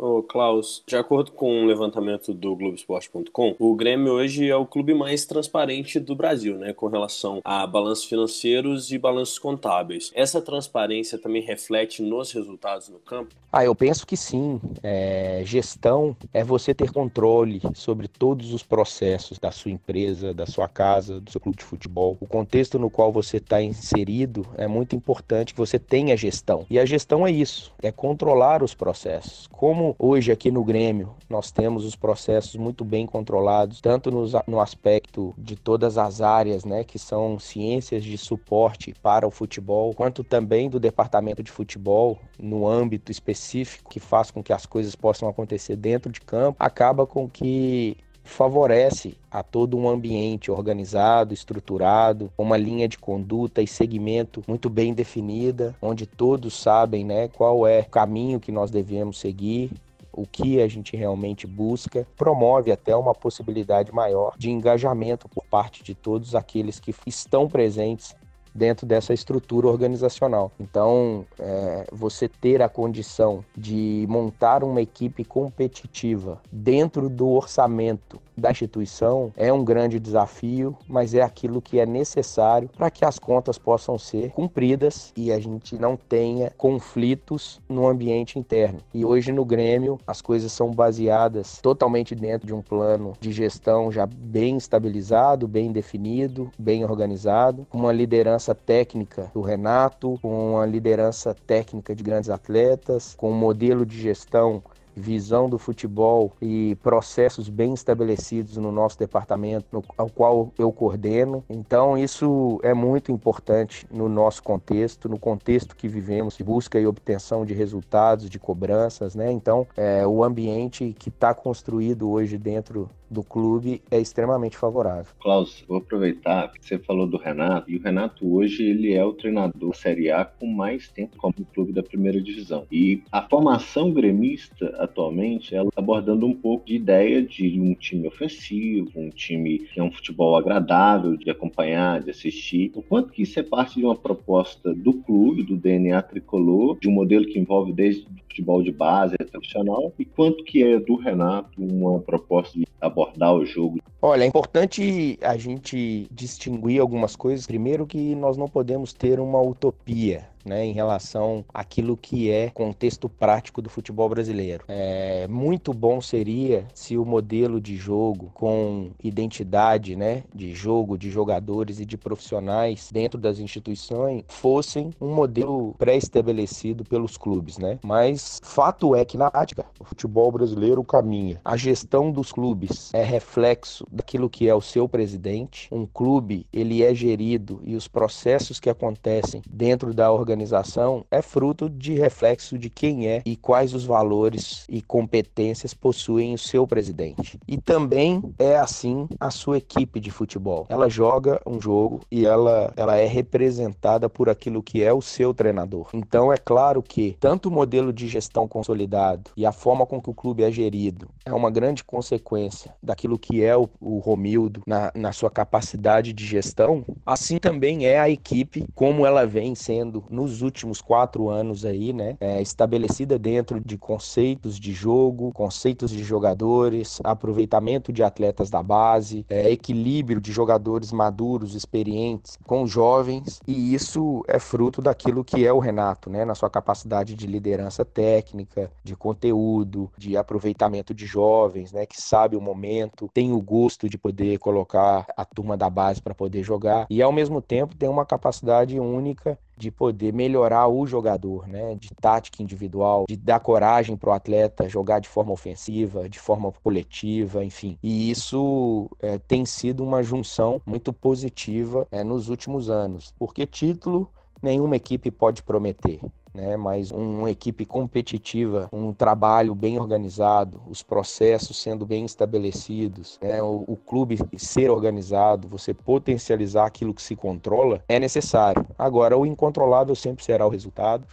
Ô, 0.00 0.22
Klaus, 0.22 0.80
de 0.86 0.94
acordo 0.94 1.32
com 1.32 1.52
um 1.52 1.66
levantamento 1.66 2.32
do 2.32 2.54
Globoesporte.com, 2.54 3.56
o 3.58 3.74
Grêmio 3.74 4.12
hoje 4.12 4.48
é 4.48 4.54
o 4.54 4.64
clube 4.64 4.94
mais 4.94 5.26
transparente 5.26 5.98
do 5.98 6.14
Brasil, 6.14 6.56
né, 6.56 6.72
com 6.72 6.86
relação 6.86 7.40
a 7.44 7.66
balanços 7.66 8.04
financeiros 8.04 8.92
e 8.92 8.98
balanços 8.98 9.40
contábeis. 9.40 10.12
Essa 10.14 10.40
transparência 10.40 11.18
também 11.18 11.42
reflete 11.42 12.00
nos 12.00 12.30
resultados 12.30 12.88
no 12.88 13.00
campo? 13.00 13.34
Ah, 13.52 13.64
eu 13.64 13.74
penso 13.74 14.06
que 14.06 14.16
sim. 14.16 14.60
É, 14.84 15.42
gestão 15.44 16.16
é 16.32 16.44
você 16.44 16.72
ter 16.72 16.92
controle 16.92 17.60
sobre 17.74 18.06
todos 18.06 18.52
os 18.52 18.62
processos 18.62 19.36
da 19.38 19.50
sua 19.50 19.72
empresa, 19.72 20.32
da 20.32 20.46
sua 20.46 20.68
casa, 20.68 21.18
do 21.18 21.28
seu 21.28 21.40
clube 21.40 21.58
de 21.58 21.64
futebol. 21.64 22.16
O 22.20 22.26
contexto 22.26 22.78
no 22.78 22.88
qual 22.88 23.10
você 23.10 23.38
está 23.38 23.60
inserido 23.60 24.46
é 24.56 24.68
muito 24.68 24.94
importante 24.94 25.54
que 25.54 25.58
você 25.58 25.76
tenha 25.78 26.16
gestão. 26.16 26.66
E 26.70 26.78
a 26.78 26.84
gestão 26.84 27.26
é 27.26 27.32
isso, 27.32 27.72
é 27.82 27.90
controlar 27.90 28.62
os 28.62 28.74
processos. 28.74 29.48
Como 29.50 29.87
hoje 29.98 30.32
aqui 30.32 30.50
no 30.50 30.64
Grêmio 30.64 31.14
nós 31.28 31.50
temos 31.50 31.84
os 31.84 31.94
processos 31.94 32.56
muito 32.56 32.84
bem 32.84 33.06
controlados, 33.06 33.80
tanto 33.80 34.10
no, 34.10 34.24
no 34.46 34.60
aspecto 34.60 35.34
de 35.36 35.56
todas 35.56 35.98
as 35.98 36.20
áreas, 36.20 36.64
né, 36.64 36.84
que 36.84 36.98
são 36.98 37.38
ciências 37.38 38.02
de 38.02 38.16
suporte 38.16 38.94
para 39.02 39.26
o 39.26 39.30
futebol, 39.30 39.94
quanto 39.94 40.24
também 40.24 40.68
do 40.68 40.80
departamento 40.80 41.42
de 41.42 41.50
futebol, 41.50 42.18
no 42.38 42.66
âmbito 42.66 43.12
específico 43.12 43.90
que 43.90 44.00
faz 44.00 44.30
com 44.30 44.42
que 44.42 44.52
as 44.52 44.66
coisas 44.66 44.94
possam 44.94 45.28
acontecer 45.28 45.76
dentro 45.76 46.10
de 46.10 46.20
campo, 46.20 46.56
acaba 46.58 47.06
com 47.06 47.28
que 47.28 47.96
favorece 48.28 49.16
a 49.30 49.42
todo 49.42 49.76
um 49.76 49.88
ambiente 49.88 50.50
organizado, 50.50 51.32
estruturado, 51.32 52.30
uma 52.36 52.56
linha 52.56 52.86
de 52.86 52.98
conduta 52.98 53.62
e 53.62 53.66
segmento 53.66 54.44
muito 54.46 54.68
bem 54.68 54.92
definida, 54.92 55.74
onde 55.80 56.06
todos 56.06 56.54
sabem 56.54 57.04
né, 57.04 57.28
qual 57.28 57.66
é 57.66 57.80
o 57.80 57.90
caminho 57.90 58.38
que 58.38 58.52
nós 58.52 58.70
devemos 58.70 59.18
seguir 59.18 59.70
o 60.12 60.26
que 60.26 60.60
a 60.60 60.68
gente 60.68 60.96
realmente 60.96 61.46
busca, 61.46 62.06
promove 62.16 62.72
até 62.72 62.94
uma 62.94 63.14
possibilidade 63.14 63.92
maior 63.92 64.34
de 64.36 64.50
engajamento 64.50 65.28
por 65.28 65.44
parte 65.44 65.82
de 65.82 65.94
todos 65.94 66.34
aqueles 66.34 66.80
que 66.80 66.92
estão 67.06 67.48
presentes 67.48 68.16
dentro 68.58 68.86
dessa 68.86 69.14
estrutura 69.14 69.68
organizacional. 69.68 70.52
Então, 70.58 71.24
é, 71.38 71.86
você 71.92 72.28
ter 72.28 72.60
a 72.60 72.68
condição 72.68 73.44
de 73.56 74.04
montar 74.08 74.64
uma 74.64 74.82
equipe 74.82 75.24
competitiva 75.24 76.40
dentro 76.52 77.08
do 77.08 77.28
orçamento 77.28 78.20
da 78.38 78.50
instituição 78.50 79.32
é 79.36 79.52
um 79.52 79.64
grande 79.64 79.98
desafio, 79.98 80.76
mas 80.86 81.12
é 81.12 81.22
aquilo 81.22 81.60
que 81.60 81.80
é 81.80 81.86
necessário 81.86 82.70
para 82.76 82.90
que 82.90 83.04
as 83.04 83.18
contas 83.18 83.58
possam 83.58 83.98
ser 83.98 84.30
cumpridas 84.30 85.12
e 85.16 85.32
a 85.32 85.40
gente 85.40 85.76
não 85.76 85.96
tenha 85.96 86.52
conflitos 86.56 87.60
no 87.68 87.86
ambiente 87.86 88.38
interno. 88.38 88.78
E 88.94 89.04
hoje 89.04 89.32
no 89.32 89.44
Grêmio 89.44 89.98
as 90.06 90.22
coisas 90.22 90.52
são 90.52 90.70
baseadas 90.70 91.60
totalmente 91.60 92.14
dentro 92.14 92.46
de 92.46 92.54
um 92.54 92.62
plano 92.62 93.12
de 93.20 93.32
gestão 93.32 93.90
já 93.90 94.06
bem 94.06 94.56
estabilizado, 94.56 95.48
bem 95.48 95.72
definido, 95.72 96.50
bem 96.58 96.84
organizado, 96.84 97.66
uma 97.72 97.92
liderança 97.92 98.47
técnica 98.54 99.30
do 99.34 99.40
Renato, 99.40 100.18
com 100.20 100.52
uma 100.52 100.66
liderança 100.66 101.34
técnica 101.46 101.94
de 101.94 102.02
grandes 102.02 102.30
atletas, 102.30 103.14
com 103.16 103.30
um 103.30 103.34
modelo 103.34 103.84
de 103.84 104.00
gestão 104.00 104.62
visão 104.98 105.48
do 105.48 105.58
futebol 105.58 106.32
e 106.42 106.76
processos 106.82 107.48
bem 107.48 107.72
estabelecidos 107.72 108.56
no 108.56 108.72
nosso 108.72 108.98
departamento, 108.98 109.66
no, 109.72 109.84
ao 109.96 110.10
qual 110.10 110.52
eu 110.58 110.72
coordeno. 110.72 111.44
Então, 111.48 111.96
isso 111.96 112.60
é 112.62 112.74
muito 112.74 113.12
importante 113.12 113.86
no 113.90 114.08
nosso 114.08 114.42
contexto, 114.42 115.08
no 115.08 115.18
contexto 115.18 115.76
que 115.76 115.88
vivemos 115.88 116.36
de 116.36 116.44
busca 116.44 116.78
e 116.78 116.86
obtenção 116.86 117.46
de 117.46 117.54
resultados, 117.54 118.28
de 118.28 118.38
cobranças, 118.38 119.14
né? 119.14 119.30
Então, 119.30 119.66
é, 119.76 120.06
o 120.06 120.24
ambiente 120.24 120.94
que 120.98 121.08
está 121.08 121.32
construído 121.32 122.10
hoje 122.10 122.36
dentro 122.36 122.90
do 123.10 123.22
clube 123.22 123.82
é 123.90 124.00
extremamente 124.00 124.56
favorável. 124.56 125.12
Klaus, 125.20 125.64
vou 125.66 125.78
aproveitar 125.78 126.52
que 126.52 126.64
você 126.64 126.78
falou 126.78 127.06
do 127.06 127.16
Renato, 127.16 127.70
e 127.70 127.76
o 127.76 127.82
Renato 127.82 128.34
hoje 128.34 128.64
ele 128.64 128.92
é 128.92 129.04
o 129.04 129.12
treinador 129.12 129.70
da 129.70 129.76
Série 129.76 130.10
A 130.10 130.24
com 130.24 130.46
mais 130.46 130.88
tempo 130.88 131.16
como 131.16 131.34
clube 131.54 131.72
da 131.72 131.82
primeira 131.82 132.20
divisão. 132.20 132.66
E 132.70 133.02
a 133.10 133.22
formação 133.22 133.90
gremista 133.92 134.66
atualmente, 134.78 135.54
ela 135.54 135.68
está 135.68 135.80
abordando 135.80 136.26
um 136.26 136.34
pouco 136.34 136.66
de 136.66 136.76
ideia 136.76 137.22
de 137.22 137.60
um 137.60 137.74
time 137.74 138.06
ofensivo, 138.06 138.90
um 138.96 139.10
time 139.10 139.58
que 139.58 139.80
é 139.80 139.82
um 139.82 139.90
futebol 139.90 140.36
agradável 140.36 141.16
de 141.16 141.30
acompanhar, 141.30 142.02
de 142.02 142.10
assistir. 142.10 142.70
O 142.74 142.82
quanto 142.82 143.12
que 143.12 143.22
isso 143.22 143.38
é 143.38 143.42
parte 143.42 143.78
de 143.78 143.84
uma 143.84 143.96
proposta 143.96 144.74
do 144.74 144.92
clube, 144.92 145.42
do 145.42 145.56
DNA 145.56 146.00
tricolor, 146.02 146.78
de 146.78 146.88
um 146.88 146.92
modelo 146.92 147.24
que 147.24 147.38
envolve 147.38 147.72
desde 147.72 148.06
futebol 148.28 148.62
de 148.62 148.70
base 148.70 149.14
até 149.14 149.24
profissional, 149.24 149.92
e 149.98 150.04
quanto 150.04 150.44
que 150.44 150.62
é 150.62 150.78
do 150.78 150.96
Renato 150.96 151.60
uma 151.60 151.98
proposta 151.98 152.58
de 152.58 152.66
abordar 153.02 153.34
o 153.34 153.46
jogo? 153.46 153.78
Olha, 154.00 154.24
é 154.24 154.26
importante 154.26 155.18
a 155.22 155.36
gente 155.36 156.08
distinguir 156.10 156.80
algumas 156.80 157.16
coisas. 157.16 157.46
Primeiro 157.46 157.86
que 157.86 158.14
nós 158.14 158.36
não 158.36 158.48
podemos 158.48 158.92
ter 158.92 159.20
uma 159.20 159.40
utopia 159.40 160.28
né, 160.48 160.64
em 160.64 160.72
relação 160.72 161.44
àquilo 161.52 161.96
que 161.96 162.30
é 162.30 162.50
contexto 162.50 163.08
prático 163.08 163.60
do 163.60 163.68
futebol 163.68 164.08
brasileiro. 164.08 164.64
É, 164.68 165.26
muito 165.28 165.72
bom 165.72 166.00
seria 166.00 166.66
se 166.74 166.96
o 166.96 167.04
modelo 167.04 167.60
de 167.60 167.76
jogo 167.76 168.30
com 168.34 168.90
identidade 169.02 169.94
né, 169.94 170.24
de 170.34 170.54
jogo, 170.54 170.96
de 170.96 171.10
jogadores 171.10 171.80
e 171.80 171.84
de 171.84 171.96
profissionais 171.96 172.90
dentro 172.92 173.20
das 173.20 173.38
instituições 173.38 174.24
fossem 174.28 174.90
um 175.00 175.14
modelo 175.14 175.74
pré-estabelecido 175.78 176.84
pelos 176.84 177.16
clubes. 177.16 177.58
Né? 177.58 177.78
Mas 177.84 178.40
fato 178.42 178.94
é 178.94 179.04
que 179.04 179.18
na 179.18 179.30
prática 179.30 179.66
o 179.78 179.84
futebol 179.84 180.32
brasileiro 180.32 180.82
caminha. 180.82 181.40
A 181.44 181.56
gestão 181.56 182.10
dos 182.10 182.32
clubes 182.32 182.92
é 182.94 183.02
reflexo 183.02 183.84
daquilo 183.90 184.30
que 184.30 184.48
é 184.48 184.54
o 184.54 184.60
seu 184.60 184.88
presidente. 184.88 185.68
Um 185.70 185.86
clube 185.86 186.46
ele 186.52 186.82
é 186.82 186.94
gerido 186.94 187.60
e 187.64 187.76
os 187.76 187.86
processos 187.86 188.58
que 188.58 188.70
acontecem 188.70 189.42
dentro 189.48 189.92
da 189.92 190.10
organização 190.10 190.37
organização 190.38 191.04
é 191.10 191.20
fruto 191.20 191.68
de 191.68 191.94
reflexo 191.94 192.56
de 192.56 192.70
quem 192.70 193.08
é 193.08 193.22
e 193.24 193.36
quais 193.36 193.74
os 193.74 193.84
valores 193.84 194.64
e 194.68 194.80
competências 194.80 195.74
possuem 195.74 196.34
o 196.34 196.38
seu 196.38 196.66
presidente. 196.66 197.38
E 197.46 197.58
também 197.58 198.22
é 198.38 198.56
assim 198.56 199.08
a 199.18 199.30
sua 199.30 199.58
equipe 199.58 199.98
de 199.98 200.10
futebol. 200.10 200.66
Ela 200.68 200.88
joga 200.88 201.40
um 201.44 201.60
jogo 201.60 202.00
e 202.10 202.24
ela, 202.24 202.72
ela 202.76 202.96
é 202.96 203.06
representada 203.06 204.08
por 204.08 204.28
aquilo 204.28 204.62
que 204.62 204.82
é 204.82 204.92
o 204.92 205.02
seu 205.02 205.34
treinador. 205.34 205.88
Então 205.92 206.32
é 206.32 206.36
claro 206.36 206.82
que 206.82 207.16
tanto 207.18 207.48
o 207.48 207.52
modelo 207.52 207.92
de 207.92 208.06
gestão 208.06 208.46
consolidado 208.46 209.30
e 209.36 209.44
a 209.44 209.52
forma 209.52 209.84
com 209.84 210.00
que 210.00 210.10
o 210.10 210.14
clube 210.14 210.44
é 210.44 210.50
gerido 210.50 211.08
é 211.24 211.32
uma 211.32 211.50
grande 211.50 211.82
consequência 211.82 212.74
daquilo 212.82 213.18
que 213.18 213.42
é 213.42 213.56
o, 213.56 213.68
o 213.80 213.98
Romildo 213.98 214.62
na, 214.66 214.92
na 214.94 215.12
sua 215.12 215.30
capacidade 215.30 216.12
de 216.12 216.24
gestão, 216.24 216.84
assim 217.04 217.38
também 217.38 217.86
é 217.86 217.98
a 217.98 218.08
equipe 218.08 218.64
como 218.74 219.04
ela 219.04 219.26
vem 219.26 219.54
sendo 219.54 220.04
nos 220.08 220.27
últimos 220.42 220.80
quatro 220.80 221.28
anos 221.28 221.64
aí, 221.64 221.92
né, 221.92 222.16
é, 222.20 222.40
estabelecida 222.40 223.18
dentro 223.18 223.60
de 223.60 223.76
conceitos 223.76 224.58
de 224.58 224.72
jogo, 224.72 225.32
conceitos 225.32 225.90
de 225.90 226.02
jogadores, 226.02 227.00
aproveitamento 227.04 227.92
de 227.92 228.02
atletas 228.02 228.50
da 228.50 228.62
base, 228.62 229.24
é, 229.28 229.50
equilíbrio 229.50 230.20
de 230.20 230.32
jogadores 230.32 230.92
maduros, 230.92 231.54
experientes 231.54 232.38
com 232.46 232.66
jovens, 232.66 233.40
e 233.46 233.74
isso 233.74 234.24
é 234.28 234.38
fruto 234.38 234.80
daquilo 234.80 235.24
que 235.24 235.46
é 235.46 235.52
o 235.52 235.58
Renato, 235.58 236.10
né, 236.10 236.24
na 236.24 236.34
sua 236.34 236.50
capacidade 236.50 237.14
de 237.14 237.26
liderança 237.26 237.84
técnica, 237.84 238.70
de 238.82 238.96
conteúdo, 238.96 239.90
de 239.96 240.16
aproveitamento 240.16 240.94
de 240.94 241.06
jovens, 241.06 241.72
né, 241.72 241.86
que 241.86 242.00
sabe 242.00 242.36
o 242.36 242.40
momento, 242.40 243.10
tem 243.12 243.32
o 243.32 243.40
gosto 243.40 243.88
de 243.88 243.98
poder 243.98 244.38
colocar 244.38 245.06
a 245.16 245.24
turma 245.24 245.56
da 245.56 245.70
base 245.70 246.00
para 246.00 246.14
poder 246.14 246.42
jogar. 246.42 246.86
E 246.90 247.02
ao 247.02 247.12
mesmo 247.12 247.40
tempo 247.40 247.76
tem 247.76 247.88
uma 247.88 248.04
capacidade 248.04 248.78
única 248.78 249.38
de 249.58 249.70
poder 249.70 250.12
melhorar 250.12 250.68
o 250.68 250.86
jogador, 250.86 251.48
né? 251.48 251.74
De 251.74 251.90
tática 252.00 252.42
individual, 252.42 253.04
de 253.08 253.16
dar 253.16 253.40
coragem 253.40 253.96
para 253.96 254.10
o 254.10 254.12
atleta 254.12 254.68
jogar 254.68 255.00
de 255.00 255.08
forma 255.08 255.32
ofensiva, 255.32 256.08
de 256.08 256.18
forma 256.18 256.52
coletiva, 256.62 257.44
enfim. 257.44 257.76
E 257.82 258.10
isso 258.10 258.88
é, 259.00 259.18
tem 259.18 259.44
sido 259.44 259.82
uma 259.82 260.02
junção 260.02 260.62
muito 260.64 260.92
positiva 260.92 261.86
é, 261.90 262.04
nos 262.04 262.28
últimos 262.28 262.70
anos, 262.70 263.12
porque 263.18 263.46
título 263.46 264.08
nenhuma 264.40 264.76
equipe 264.76 265.10
pode 265.10 265.42
prometer 265.42 266.00
né? 266.34 266.56
Mas 266.56 266.90
uma 266.90 267.30
equipe 267.30 267.64
competitiva, 267.64 268.68
um 268.72 268.92
trabalho 268.92 269.54
bem 269.54 269.78
organizado, 269.78 270.60
os 270.68 270.82
processos 270.82 271.60
sendo 271.60 271.86
bem 271.86 272.04
estabelecidos, 272.04 273.18
né? 273.22 273.42
o, 273.42 273.64
o 273.66 273.76
clube 273.76 274.18
ser 274.36 274.70
organizado, 274.70 275.48
você 275.48 275.74
potencializar 275.74 276.66
aquilo 276.66 276.94
que 276.94 277.02
se 277.02 277.16
controla, 277.16 277.82
é 277.88 277.98
necessário. 277.98 278.66
Agora, 278.78 279.16
o 279.16 279.26
incontrolável 279.26 279.94
sempre 279.94 280.24
será 280.24 280.46
o 280.46 280.50
resultado. 280.50 281.06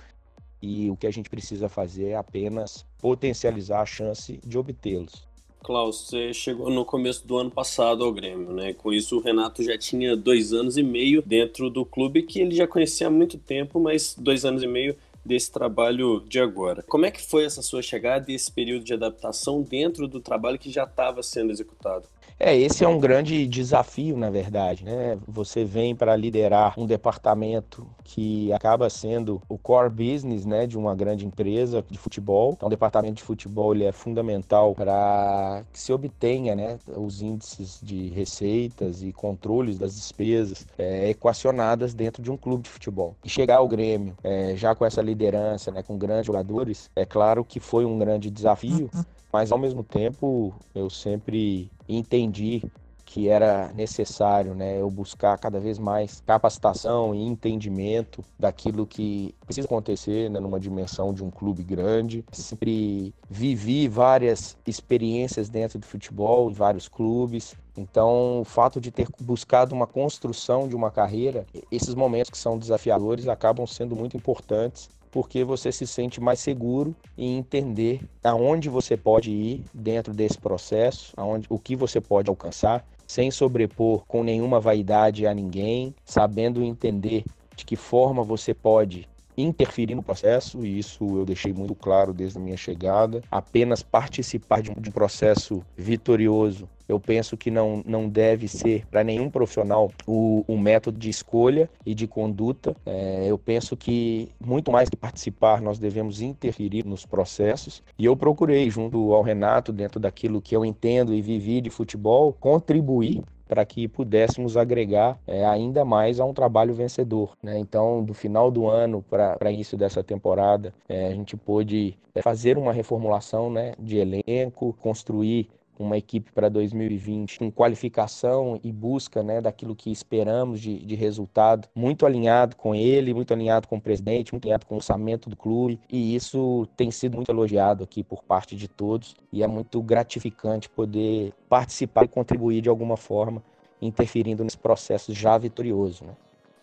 E 0.61 0.89
o 0.89 0.97
que 0.97 1.05
a 1.05 1.11
gente 1.11 1.29
precisa 1.29 1.69
fazer 1.69 2.09
é 2.09 2.15
apenas 2.15 2.85
potencializar 2.97 3.81
a 3.81 3.85
chance 3.85 4.39
de 4.43 4.57
obtê-los. 4.57 5.27
Klaus, 5.65 6.07
você 6.07 6.31
chegou 6.31 6.69
no 6.69 6.85
começo 6.85 7.25
do 7.25 7.37
ano 7.37 7.49
passado 7.49 8.03
ao 8.03 8.13
Grêmio, 8.13 8.53
né? 8.53 8.73
Com 8.73 8.93
isso, 8.93 9.17
o 9.17 9.19
Renato 9.19 9.63
já 9.63 9.75
tinha 9.75 10.15
dois 10.15 10.53
anos 10.53 10.77
e 10.77 10.83
meio 10.83 11.23
dentro 11.23 11.71
do 11.71 11.83
clube 11.83 12.21
que 12.21 12.39
ele 12.39 12.53
já 12.53 12.67
conhecia 12.67 13.07
há 13.07 13.09
muito 13.09 13.39
tempo, 13.39 13.79
mas 13.79 14.15
dois 14.15 14.45
anos 14.45 14.61
e 14.61 14.67
meio 14.67 14.95
desse 15.25 15.51
trabalho 15.51 16.23
de 16.27 16.39
agora. 16.39 16.83
Como 16.83 17.05
é 17.05 17.11
que 17.11 17.21
foi 17.21 17.45
essa 17.45 17.61
sua 17.61 17.81
chegada 17.81 18.31
e 18.31 18.35
esse 18.35 18.51
período 18.51 18.85
de 18.85 18.93
adaptação 18.93 19.61
dentro 19.61 20.07
do 20.07 20.21
trabalho 20.21 20.59
que 20.59 20.71
já 20.71 20.83
estava 20.83 21.23
sendo 21.23 21.51
executado? 21.51 22.07
É, 22.37 22.55
esse 22.55 22.83
é 22.83 22.87
um 22.87 22.99
grande 22.99 23.47
desafio, 23.47 24.17
na 24.17 24.29
verdade, 24.29 24.83
né? 24.83 25.17
Você 25.25 25.63
vem 25.63 25.95
para 25.95 26.15
liderar 26.17 26.77
um 26.77 26.85
departamento 26.85 27.87
que 28.03 28.51
acaba 28.51 28.89
sendo 28.89 29.41
o 29.47 29.57
core 29.57 29.89
business, 29.89 30.45
né, 30.45 30.67
de 30.67 30.77
uma 30.77 30.93
grande 30.93 31.25
empresa 31.25 31.83
de 31.89 31.97
futebol. 31.97 32.53
Então, 32.53 32.67
o 32.67 32.69
departamento 32.69 33.15
de 33.15 33.23
futebol 33.23 33.73
ele 33.73 33.85
é 33.85 33.91
fundamental 33.93 34.75
para 34.75 35.63
que 35.71 35.79
se 35.79 35.93
obtenha, 35.93 36.55
né, 36.55 36.77
os 36.95 37.21
índices 37.21 37.79
de 37.81 38.09
receitas 38.09 39.01
e 39.01 39.13
controles 39.13 39.77
das 39.77 39.95
despesas 39.95 40.67
é, 40.77 41.09
equacionadas 41.09 41.93
dentro 41.93 42.21
de 42.21 42.29
um 42.29 42.37
clube 42.37 42.63
de 42.63 42.69
futebol. 42.69 43.15
E 43.23 43.29
chegar 43.29 43.57
ao 43.57 43.67
Grêmio, 43.67 44.15
é, 44.21 44.55
já 44.57 44.75
com 44.75 44.85
essa 44.85 45.01
liderança, 45.01 45.71
né, 45.71 45.81
com 45.81 45.97
grandes 45.97 46.25
jogadores, 46.27 46.89
é 46.95 47.05
claro 47.05 47.45
que 47.45 47.61
foi 47.61 47.85
um 47.85 47.97
grande 47.97 48.29
desafio, 48.29 48.89
mas 49.35 49.51
ao 49.51 49.57
mesmo 49.57 49.83
tempo 49.83 50.55
eu 50.73 50.89
sempre 50.89 51.69
entendi 51.89 52.63
que 53.03 53.27
era 53.27 53.69
necessário, 53.73 54.55
né, 54.55 54.79
eu 54.79 54.89
buscar 54.89 55.37
cada 55.37 55.59
vez 55.59 55.77
mais 55.77 56.23
capacitação 56.25 57.13
e 57.13 57.21
entendimento 57.21 58.23
daquilo 58.39 58.87
que 58.87 59.35
precisa 59.45 59.65
acontecer 59.65 60.29
né, 60.29 60.39
numa 60.39 60.57
dimensão 60.57 61.13
de 61.13 61.21
um 61.21 61.29
clube 61.29 61.63
grande. 61.63 62.23
Sempre 62.31 63.13
vivi 63.29 63.89
várias 63.89 64.57
experiências 64.65 65.49
dentro 65.49 65.79
do 65.79 65.85
futebol, 65.85 66.49
em 66.49 66.53
vários 66.53 66.87
clubes. 66.87 67.55
Então, 67.75 68.39
o 68.39 68.45
fato 68.45 68.79
de 68.79 68.89
ter 68.89 69.07
buscado 69.19 69.75
uma 69.75 69.85
construção 69.85 70.65
de 70.65 70.77
uma 70.77 70.89
carreira, 70.89 71.45
esses 71.69 71.93
momentos 71.93 72.31
que 72.31 72.37
são 72.37 72.57
desafiadores 72.57 73.27
acabam 73.27 73.67
sendo 73.67 73.97
muito 73.97 74.15
importantes 74.15 74.89
porque 75.15 75.45
você 75.45 75.71
se 75.71 75.87
sente 75.87 76.19
mais 76.19 76.41
seguro 76.41 76.93
em 77.17 77.37
entender 77.37 78.01
aonde 78.21 78.67
você 78.67 78.97
pode 78.97 79.31
ir 79.31 79.63
dentro 79.73 80.13
desse 80.13 80.37
processo, 80.37 81.13
aonde, 81.15 81.47
o 81.49 81.57
que 81.57 81.73
você 81.73 82.01
pode 82.01 82.29
alcançar, 82.29 82.85
sem 83.07 83.31
sobrepor 83.31 84.03
com 84.09 84.25
nenhuma 84.25 84.59
vaidade 84.59 85.25
a 85.25 85.33
ninguém, 85.33 85.95
sabendo 86.03 86.61
entender 86.61 87.23
de 87.55 87.63
que 87.63 87.77
forma 87.77 88.23
você 88.23 88.53
pode 88.53 89.07
interferir 89.37 89.95
no 89.95 90.03
processo, 90.03 90.65
e 90.65 90.79
isso 90.79 91.03
eu 91.17 91.25
deixei 91.25 91.53
muito 91.53 91.75
claro 91.75 92.13
desde 92.13 92.37
a 92.37 92.41
minha 92.41 92.57
chegada. 92.57 93.21
Apenas 93.31 93.83
participar 93.83 94.61
de 94.61 94.71
um, 94.71 94.75
de 94.75 94.89
um 94.89 94.93
processo 94.93 95.63
vitorioso 95.75 96.67
eu 96.87 96.99
penso 96.99 97.35
que 97.35 97.49
não, 97.49 97.81
não 97.85 98.07
deve 98.07 98.47
ser 98.47 98.85
para 98.87 99.03
nenhum 99.03 99.29
profissional 99.29 99.91
o, 100.05 100.43
o, 100.47 100.57
método 100.57 100.99
de 100.99 101.09
escolha 101.09 101.69
e 101.85 101.95
de 101.95 102.07
conduta. 102.07 102.75
É, 102.85 103.25
eu 103.27 103.37
penso 103.37 103.75
que 103.75 104.29
muito 104.39 104.71
mais 104.71 104.87
que 104.87 104.95
participar, 104.95 105.61
nós 105.61 105.79
devemos 105.79 106.21
interferir 106.21 106.85
nos 106.85 107.05
processos. 107.05 107.81
E 107.97 108.05
eu 108.05 108.15
procurei, 108.15 108.69
junto 108.69 109.13
ao 109.13 109.23
Renato, 109.23 109.73
dentro 109.73 109.99
daquilo 109.99 110.41
que 110.41 110.55
eu 110.55 110.63
entendo 110.63 111.13
e 111.13 111.21
vivi 111.21 111.59
de 111.59 111.69
futebol, 111.69 112.31
contribuir 112.33 113.23
para 113.47 113.65
que 113.65 113.87
pudéssemos 113.87 114.57
agregar 114.57 115.19
é, 115.27 115.45
ainda 115.45 115.85
mais 115.85 116.19
a 116.19 116.25
um 116.25 116.33
trabalho 116.33 116.73
vencedor. 116.73 117.35
Né? 117.41 117.57
Então, 117.59 118.03
do 118.03 118.13
final 118.13 118.49
do 118.49 118.67
ano 118.67 119.03
para 119.09 119.51
início 119.51 119.77
dessa 119.77 120.03
temporada, 120.03 120.73
é, 120.89 121.07
a 121.07 121.13
gente 121.13 121.37
pôde 121.37 121.97
é, 122.13 122.21
fazer 122.21 122.57
uma 122.57 122.73
reformulação 122.73 123.49
né, 123.49 123.73
de 123.79 123.97
elenco, 123.97 124.73
construir 124.81 125.49
uma 125.79 125.97
equipe 125.97 126.31
para 126.31 126.49
2020 126.49 127.39
com 127.39 127.51
qualificação 127.51 128.59
e 128.63 128.71
busca 128.71 129.21
né, 129.23 129.41
daquilo 129.41 129.75
que 129.75 129.91
esperamos 129.91 130.61
de, 130.61 130.77
de 130.77 130.95
resultado, 130.95 131.67
muito 131.75 132.05
alinhado 132.05 132.55
com 132.55 132.73
ele, 132.73 133.13
muito 133.13 133.33
alinhado 133.33 133.67
com 133.67 133.77
o 133.77 133.81
presidente, 133.81 134.33
muito 134.33 134.45
alinhado 134.45 134.65
com 134.65 134.75
o 134.75 134.77
orçamento 134.77 135.29
do 135.29 135.35
clube, 135.35 135.79
e 135.89 136.15
isso 136.15 136.67
tem 136.75 136.91
sido 136.91 137.15
muito 137.15 137.31
elogiado 137.31 137.83
aqui 137.83 138.03
por 138.03 138.23
parte 138.23 138.55
de 138.55 138.67
todos, 138.67 139.15
e 139.31 139.43
é 139.43 139.47
muito 139.47 139.81
gratificante 139.81 140.69
poder 140.69 141.33
participar 141.49 142.05
e 142.05 142.07
contribuir 142.07 142.61
de 142.61 142.69
alguma 142.69 142.97
forma, 142.97 143.43
interferindo 143.81 144.43
nesse 144.43 144.57
processo 144.57 145.13
já 145.13 145.37
vitorioso. 145.37 146.05
Né? 146.05 146.13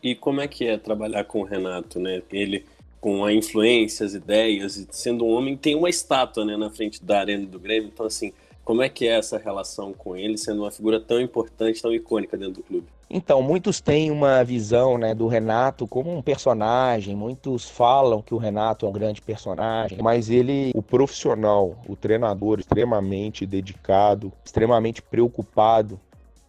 E 0.03 0.15
como 0.15 0.41
é 0.41 0.49
que 0.49 0.67
é 0.67 0.77
trabalhar 0.77 1.25
com 1.25 1.41
o 1.41 1.45
Renato, 1.45 2.01
né? 2.01 2.23
Ele 2.31 2.65
com 3.03 3.25
a 3.25 3.33
influência, 3.33 4.07
as 4.07 4.15
ideias, 4.15 4.77
e 4.77 4.87
sendo 4.93 5.25
um 5.25 5.33
homem, 5.33 5.57
tem 5.57 5.75
uma 5.75 5.91
estátua 5.91 6.45
né, 6.45 6.57
na 6.57 6.71
frente 6.71 7.05
da 7.05 7.19
arena 7.19 7.45
do 7.45 7.59
Grêmio, 7.59 7.91
então 7.93 8.07
assim, 8.07 8.33
como 8.65 8.83
é 8.83 8.89
que 8.89 9.07
é 9.07 9.19
essa 9.19 9.39
relação 9.39 9.93
com 9.93 10.17
ele, 10.17 10.39
sendo 10.39 10.63
uma 10.63 10.71
figura 10.71 11.01
tão 11.01 11.21
importante, 11.21 11.83
tão 11.83 11.93
icônica 11.93 12.37
dentro 12.37 12.55
do 12.55 12.63
clube? 12.63 12.87
Então, 13.11 13.43
muitos 13.43 13.81
têm 13.81 14.11
uma 14.11 14.43
visão 14.43 14.97
né, 14.97 15.15
do 15.15 15.27
Renato 15.27 15.87
como 15.87 16.17
um 16.17 16.23
personagem, 16.23 17.15
muitos 17.15 17.69
falam 17.69 18.23
que 18.23 18.33
o 18.33 18.39
Renato 18.39 18.87
é 18.87 18.89
um 18.89 18.93
grande 18.93 19.21
personagem, 19.21 19.99
mas 20.01 20.31
ele, 20.31 20.73
o 20.75 20.83
profissional, 20.83 21.77
o 21.87 21.95
treinador 21.95 22.61
extremamente 22.61 23.45
dedicado, 23.45 24.33
extremamente 24.43 25.03
preocupado 25.03 26.01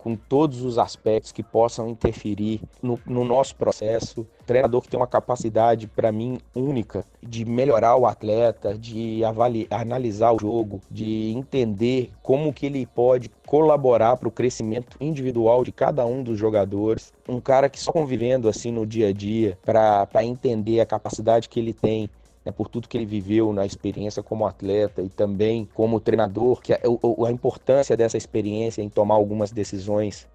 com 0.04 0.18
todos 0.18 0.64
os 0.64 0.78
aspectos 0.78 1.32
que 1.32 1.42
possam 1.42 1.88
interferir 1.88 2.60
no, 2.82 3.00
no 3.06 3.24
nosso 3.24 3.56
processo. 3.56 4.28
Treinador 4.46 4.82
que 4.82 4.90
tem 4.90 5.00
uma 5.00 5.08
capacidade, 5.08 5.88
para 5.88 6.12
mim, 6.12 6.40
única 6.54 7.06
de 7.22 7.46
melhorar 7.46 7.96
o 7.96 8.06
atleta, 8.06 8.78
de 8.78 9.24
avaliar, 9.24 9.68
analisar 9.72 10.34
o 10.34 10.40
jogo, 10.40 10.82
de 10.92 11.32
entender 11.32 12.12
como 12.22 12.52
que 12.52 12.66
ele 12.66 12.86
pode 12.86 13.32
colaborar 13.48 14.18
para 14.18 14.28
o 14.28 14.32
crescimento 14.32 14.98
individual 15.00 15.64
de 15.64 15.72
cada 15.72 16.06
um 16.06 16.22
dos 16.22 16.38
jogadores. 16.38 17.14
Um 17.26 17.40
cara 17.40 17.70
que 17.70 17.80
só 17.80 17.94
convivendo 17.94 18.50
assim 18.50 18.72
no 18.72 18.86
dia 18.86 19.08
a 19.08 19.14
dia 19.14 19.58
para 19.64 20.26
entender 20.26 20.82
a 20.82 20.86
capacidade 20.86 21.48
que 21.48 21.62
ele 21.62 21.74
tem 21.74 22.10
né, 22.46 22.52
por 22.52 22.68
tudo 22.68 22.88
que 22.88 22.98
ele 22.98 23.06
viveu 23.06 23.54
na 23.54 23.66
experiência 23.66 24.22
como 24.22 24.46
atleta 24.46 25.02
e 25.02 25.10
também 25.10 25.68
como 25.74 26.00
treinador, 26.00 26.62
que 26.62 26.74
a, 26.74 26.80
a 26.80 27.32
importância 27.32 27.96
dessa 27.96 28.18
experiência 28.18 28.82
em 28.82 28.90
tomar 28.90 29.16
algumas 29.16 29.52
decisões 29.52 30.28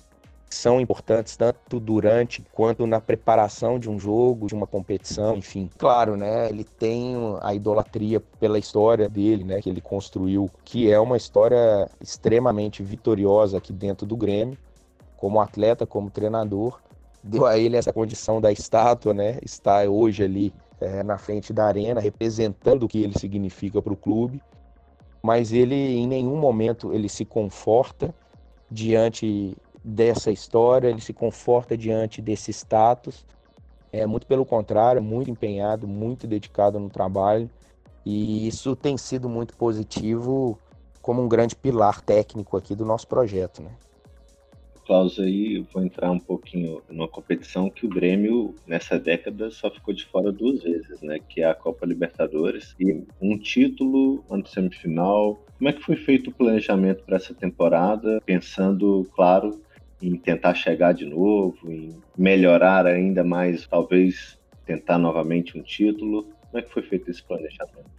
são 0.51 0.81
importantes 0.81 1.37
tanto 1.37 1.79
durante 1.79 2.43
quanto 2.53 2.87
na 2.87 3.01
preparação 3.01 3.79
de 3.79 3.91
um 3.91 3.99
jogo, 3.99 4.47
de 4.47 4.55
uma 4.55 4.67
competição, 4.67 5.37
enfim. 5.37 5.69
Claro, 5.77 6.17
né, 6.17 6.49
ele 6.49 6.65
tem 6.65 7.15
a 7.43 7.55
idolatria 7.55 8.21
pela 8.41 8.59
história 8.59 9.09
dele, 9.09 9.45
né, 9.45 9.61
que 9.61 9.69
ele 9.69 9.81
construiu, 9.81 10.51
que 10.65 10.91
é 10.91 10.99
uma 10.99 11.17
história 11.17 11.89
extremamente 12.01 12.83
vitoriosa 12.83 13.59
aqui 13.59 13.73
dentro 13.73 14.07
do 14.07 14.17
Grêmio, 14.17 14.57
como 15.17 15.41
atleta, 15.41 15.87
como 15.87 16.11
treinador. 16.11 16.81
Deu 17.23 17.45
a 17.45 17.59
ele 17.59 17.77
essa 17.77 17.93
condição 17.93 18.41
da 18.41 18.51
estátua, 18.51 19.13
né, 19.13 19.39
está 19.43 19.83
hoje 19.83 20.23
ali 20.23 20.53
é, 20.81 21.03
na 21.03 21.19
frente 21.19 21.53
da 21.53 21.67
arena, 21.67 22.01
representando 22.01 22.85
o 22.85 22.89
que 22.89 23.03
ele 23.03 23.19
significa 23.19 23.83
para 23.83 23.93
o 23.93 23.97
clube, 23.97 24.43
mas 25.23 25.53
ele 25.53 25.75
em 25.75 26.07
nenhum 26.07 26.37
momento 26.37 26.93
ele 26.93 27.09
se 27.09 27.25
conforta 27.25 28.15
diante 28.71 29.57
dessa 29.83 30.31
história, 30.31 30.89
ele 30.89 31.01
se 31.01 31.13
conforta 31.13 31.77
diante 31.77 32.21
desse 32.21 32.51
status. 32.53 33.25
É 33.91 34.07
muito 34.07 34.27
pelo 34.27 34.45
contrário, 34.45 35.03
muito 35.03 35.31
empenhado, 35.31 35.89
muito 35.89 36.27
dedicado 36.27 36.79
no 36.79 36.91
trabalho, 36.91 37.51
e 38.05 38.47
isso 38.47 38.77
tem 38.77 38.97
sido 38.97 39.29
muito 39.29 39.57
positivo 39.57 40.59
como 41.01 41.23
um 41.23 41.29
grande 41.29 41.57
pilar 41.57 42.01
técnico 42.03 42.57
aqui 42.57 42.75
do 42.75 42.85
nosso 42.85 43.07
projeto, 43.07 43.63
né? 43.63 43.71
Klaus 44.89 45.19
aí, 45.19 45.59
vou 45.71 45.83
entrar 45.83 46.11
um 46.11 46.19
pouquinho 46.19 46.81
numa 46.89 47.07
competição 47.07 47.69
que 47.69 47.85
o 47.85 47.91
Grêmio, 47.91 48.55
nessa 48.67 48.99
década, 48.99 49.51
só 49.51 49.71
ficou 49.71 49.93
de 49.93 50.07
fora 50.07 50.33
duas 50.33 50.63
vezes, 50.63 51.03
né? 51.03 51.19
Que 51.29 51.43
é 51.43 51.45
a 51.45 51.55
Copa 51.55 51.85
Libertadores 51.85 52.75
e 52.81 53.05
um 53.21 53.37
título, 53.39 54.25
uma 54.31 54.43
semifinal. 54.47 55.45
Como 55.59 55.69
é 55.69 55.75
que 55.75 55.83
foi 55.83 55.95
feito 55.95 56.31
o 56.31 56.33
planejamento 56.33 57.05
para 57.05 57.17
essa 57.17 57.35
temporada? 57.35 58.19
Pensando, 58.25 59.07
claro, 59.15 59.61
em 60.01 60.17
tentar 60.17 60.55
chegar 60.55 60.93
de 60.93 61.05
novo, 61.05 61.71
em 61.71 61.95
melhorar 62.17 62.87
ainda 62.87 63.23
mais, 63.23 63.67
talvez 63.67 64.39
tentar 64.65 64.97
novamente 64.97 65.59
um 65.59 65.63
título. 65.63 66.23
Como 66.47 66.59
é 66.59 66.63
que 66.63 66.73
foi 66.73 66.83
feito 66.83 67.11
esse 67.11 67.23
planejamento? 67.23 67.91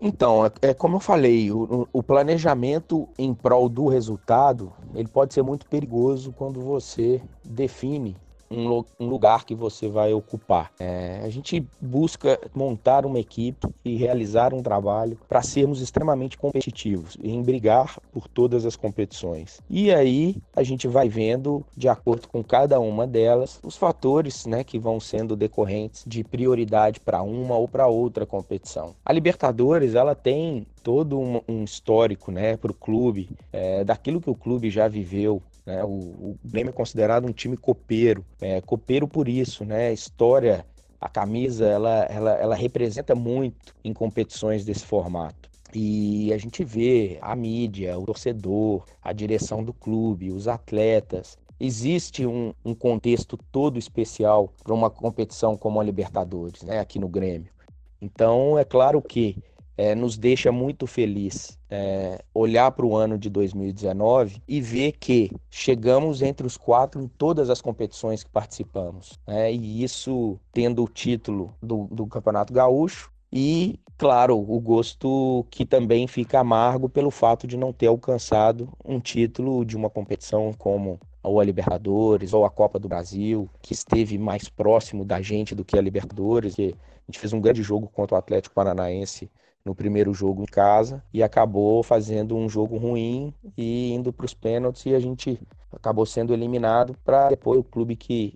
Então, 0.00 0.46
é, 0.46 0.52
é 0.62 0.74
como 0.74 0.96
eu 0.96 1.00
falei, 1.00 1.50
o, 1.50 1.88
o, 1.92 2.02
planejamento 2.02 3.08
em 3.18 3.34
prol 3.34 3.68
do 3.68 3.88
resultado, 3.88 4.72
ele 4.94 5.08
pode 5.08 5.34
ser 5.34 5.42
muito 5.42 5.66
perigoso 5.66 6.32
quando 6.32 6.60
você 6.60 7.20
define 7.44 8.16
um, 8.50 8.84
um 8.98 9.08
lugar 9.08 9.44
que 9.44 9.54
você 9.54 9.88
vai 9.88 10.12
ocupar. 10.12 10.72
É, 10.78 11.20
a 11.22 11.28
gente 11.28 11.66
busca 11.80 12.38
montar 12.54 13.04
uma 13.04 13.18
equipe 13.18 13.66
e 13.84 13.96
realizar 13.96 14.54
um 14.54 14.62
trabalho 14.62 15.18
para 15.28 15.42
sermos 15.42 15.80
extremamente 15.80 16.36
competitivos 16.36 17.16
em 17.22 17.42
brigar 17.42 17.98
por 18.12 18.28
todas 18.28 18.64
as 18.64 18.76
competições. 18.76 19.60
E 19.68 19.92
aí 19.92 20.36
a 20.54 20.62
gente 20.62 20.88
vai 20.88 21.08
vendo, 21.08 21.64
de 21.76 21.88
acordo 21.88 22.28
com 22.28 22.42
cada 22.42 22.80
uma 22.80 23.06
delas, 23.06 23.60
os 23.62 23.76
fatores 23.76 24.46
né, 24.46 24.64
que 24.64 24.78
vão 24.78 25.00
sendo 25.00 25.36
decorrentes 25.36 26.04
de 26.06 26.24
prioridade 26.24 27.00
para 27.00 27.22
uma 27.22 27.56
ou 27.56 27.68
para 27.68 27.86
outra 27.86 28.26
competição. 28.26 28.94
A 29.04 29.12
Libertadores 29.12 29.94
ela 29.94 30.14
tem 30.14 30.66
todo 30.82 31.18
um, 31.18 31.40
um 31.46 31.64
histórico 31.64 32.30
né, 32.30 32.56
para 32.56 32.70
o 32.70 32.74
clube, 32.74 33.28
é, 33.52 33.84
daquilo 33.84 34.20
que 34.20 34.30
o 34.30 34.34
clube 34.34 34.70
já 34.70 34.88
viveu 34.88 35.42
né? 35.68 35.84
O, 35.84 35.88
o 35.88 36.38
Grêmio 36.42 36.70
é 36.70 36.72
considerado 36.72 37.26
um 37.26 37.32
time 37.32 37.56
copeiro, 37.56 38.24
é, 38.40 38.60
copeiro 38.62 39.06
por 39.06 39.28
isso, 39.28 39.66
né? 39.66 39.92
História 39.92 40.64
A 40.98 41.08
camisa, 41.08 41.66
ela, 41.66 42.04
ela, 42.06 42.32
ela 42.32 42.54
representa 42.56 43.14
muito 43.14 43.74
em 43.84 43.92
competições 43.92 44.64
desse 44.64 44.84
formato. 44.84 45.48
E 45.74 46.32
a 46.32 46.38
gente 46.38 46.64
vê 46.64 47.18
a 47.20 47.36
mídia, 47.36 47.98
o 47.98 48.06
torcedor, 48.06 48.84
a 49.02 49.12
direção 49.12 49.62
do 49.62 49.74
clube, 49.74 50.32
os 50.32 50.48
atletas. 50.48 51.36
Existe 51.60 52.24
um, 52.26 52.54
um 52.64 52.74
contexto 52.74 53.36
todo 53.52 53.78
especial 53.78 54.50
para 54.64 54.72
uma 54.72 54.88
competição 54.88 55.56
como 55.56 55.80
a 55.80 55.84
Libertadores, 55.84 56.62
né, 56.62 56.78
aqui 56.80 56.98
no 56.98 57.08
Grêmio. 57.08 57.52
Então, 58.00 58.58
é 58.58 58.64
claro 58.64 59.02
que 59.02 59.36
é, 59.78 59.94
nos 59.94 60.18
deixa 60.18 60.50
muito 60.50 60.88
feliz 60.88 61.56
é, 61.70 62.20
olhar 62.34 62.68
para 62.72 62.84
o 62.84 62.96
ano 62.96 63.16
de 63.16 63.30
2019 63.30 64.42
e 64.48 64.60
ver 64.60 64.92
que 64.98 65.30
chegamos 65.48 66.20
entre 66.20 66.44
os 66.44 66.56
quatro 66.56 67.00
em 67.00 67.06
todas 67.06 67.48
as 67.48 67.60
competições 67.60 68.24
que 68.24 68.30
participamos. 68.30 69.16
Né? 69.24 69.52
E 69.52 69.84
isso 69.84 70.36
tendo 70.52 70.82
o 70.82 70.88
título 70.88 71.54
do, 71.62 71.86
do 71.92 72.08
Campeonato 72.08 72.52
Gaúcho 72.52 73.12
e, 73.32 73.78
claro, 73.96 74.36
o 74.36 74.58
gosto 74.58 75.46
que 75.48 75.64
também 75.64 76.08
fica 76.08 76.40
amargo 76.40 76.88
pelo 76.88 77.12
fato 77.12 77.46
de 77.46 77.56
não 77.56 77.72
ter 77.72 77.86
alcançado 77.86 78.68
um 78.84 78.98
título 78.98 79.64
de 79.64 79.76
uma 79.76 79.88
competição 79.88 80.52
como 80.58 80.98
ou 81.22 81.38
a 81.40 81.44
Libertadores 81.44 82.32
ou 82.32 82.44
a 82.44 82.50
Copa 82.50 82.80
do 82.80 82.88
Brasil, 82.88 83.48
que 83.62 83.74
esteve 83.74 84.18
mais 84.18 84.48
próximo 84.48 85.04
da 85.04 85.22
gente 85.22 85.54
do 85.54 85.64
que 85.64 85.78
a 85.78 85.80
Libertadores, 85.80 86.56
que 86.56 86.74
a 86.74 87.12
gente 87.12 87.20
fez 87.20 87.32
um 87.32 87.40
grande 87.40 87.62
jogo 87.62 87.86
contra 87.86 88.16
o 88.16 88.18
Atlético 88.18 88.54
Paranaense 88.54 89.30
no 89.68 89.74
primeiro 89.74 90.14
jogo 90.14 90.42
em 90.42 90.46
casa 90.46 91.02
e 91.12 91.22
acabou 91.22 91.82
fazendo 91.82 92.34
um 92.34 92.48
jogo 92.48 92.78
ruim 92.78 93.34
e 93.56 93.92
indo 93.92 94.10
para 94.12 94.24
os 94.24 94.32
pênaltis 94.32 94.86
e 94.86 94.94
a 94.94 94.98
gente 94.98 95.38
acabou 95.70 96.06
sendo 96.06 96.32
eliminado 96.32 96.96
para 97.04 97.28
depois 97.28 97.60
o 97.60 97.64
clube 97.64 97.94
que 97.94 98.32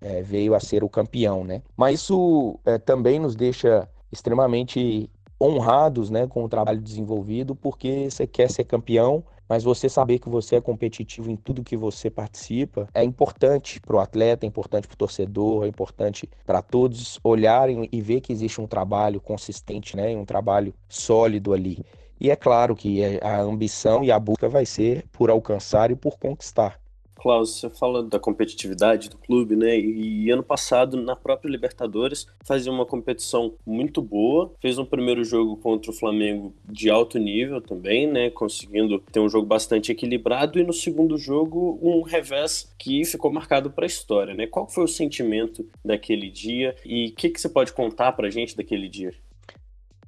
é, 0.00 0.22
veio 0.22 0.54
a 0.54 0.60
ser 0.60 0.84
o 0.84 0.88
campeão, 0.88 1.44
né? 1.44 1.60
Mas 1.76 2.00
isso 2.00 2.58
é, 2.64 2.78
também 2.78 3.18
nos 3.18 3.34
deixa 3.34 3.88
extremamente 4.12 5.10
honrados 5.40 6.08
né, 6.08 6.26
com 6.26 6.44
o 6.44 6.48
trabalho 6.48 6.80
desenvolvido, 6.80 7.54
porque 7.54 8.08
você 8.08 8.26
quer 8.26 8.48
ser 8.48 8.64
campeão, 8.64 9.22
mas 9.48 9.64
você 9.64 9.88
saber 9.88 10.18
que 10.18 10.28
você 10.28 10.56
é 10.56 10.60
competitivo 10.60 11.30
em 11.30 11.36
tudo 11.36 11.62
que 11.62 11.76
você 11.76 12.10
participa 12.10 12.88
é 12.94 13.02
importante 13.04 13.80
para 13.80 13.96
o 13.96 14.00
atleta, 14.00 14.44
é 14.44 14.48
importante 14.48 14.86
para 14.86 14.94
o 14.94 14.98
torcedor, 14.98 15.64
é 15.64 15.68
importante 15.68 16.28
para 16.44 16.62
todos 16.62 17.18
olharem 17.22 17.88
e 17.92 18.00
ver 18.00 18.20
que 18.20 18.32
existe 18.32 18.60
um 18.60 18.66
trabalho 18.66 19.20
consistente, 19.20 19.96
né, 19.96 20.16
um 20.16 20.24
trabalho 20.24 20.74
sólido 20.88 21.52
ali. 21.52 21.84
E 22.18 22.30
é 22.30 22.36
claro 22.36 22.74
que 22.74 23.20
a 23.20 23.40
ambição 23.40 24.02
e 24.02 24.10
a 24.10 24.18
busca 24.18 24.48
vai 24.48 24.64
ser 24.64 25.04
por 25.12 25.30
alcançar 25.30 25.90
e 25.90 25.96
por 25.96 26.18
conquistar. 26.18 26.80
Klaus, 27.16 27.58
você 27.60 27.70
fala 27.70 28.02
da 28.02 28.18
competitividade 28.18 29.08
do 29.08 29.16
clube, 29.18 29.56
né? 29.56 29.78
E 29.78 30.30
ano 30.30 30.42
passado, 30.42 30.96
na 30.96 31.16
própria 31.16 31.50
Libertadores, 31.50 32.26
fazia 32.44 32.70
uma 32.70 32.86
competição 32.86 33.54
muito 33.66 34.00
boa. 34.00 34.52
Fez 34.60 34.78
um 34.78 34.84
primeiro 34.84 35.24
jogo 35.24 35.56
contra 35.56 35.90
o 35.90 35.94
Flamengo 35.94 36.54
de 36.64 36.90
alto 36.90 37.18
nível 37.18 37.60
também, 37.60 38.06
né? 38.06 38.30
Conseguindo 38.30 38.98
ter 38.98 39.20
um 39.20 39.28
jogo 39.28 39.46
bastante 39.46 39.90
equilibrado. 39.90 40.58
E 40.58 40.64
no 40.64 40.72
segundo 40.72 41.16
jogo, 41.16 41.78
um 41.82 42.02
revés 42.02 42.72
que 42.78 43.04
ficou 43.04 43.32
marcado 43.32 43.70
para 43.70 43.84
a 43.84 43.86
história, 43.86 44.34
né? 44.34 44.46
Qual 44.46 44.68
foi 44.68 44.84
o 44.84 44.88
sentimento 44.88 45.66
daquele 45.84 46.30
dia 46.30 46.76
e 46.84 47.08
o 47.08 47.12
que, 47.12 47.30
que 47.30 47.40
você 47.40 47.48
pode 47.48 47.72
contar 47.72 48.12
para 48.12 48.28
a 48.28 48.30
gente 48.30 48.56
daquele 48.56 48.88
dia? 48.88 49.12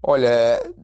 Olha, 0.03 0.29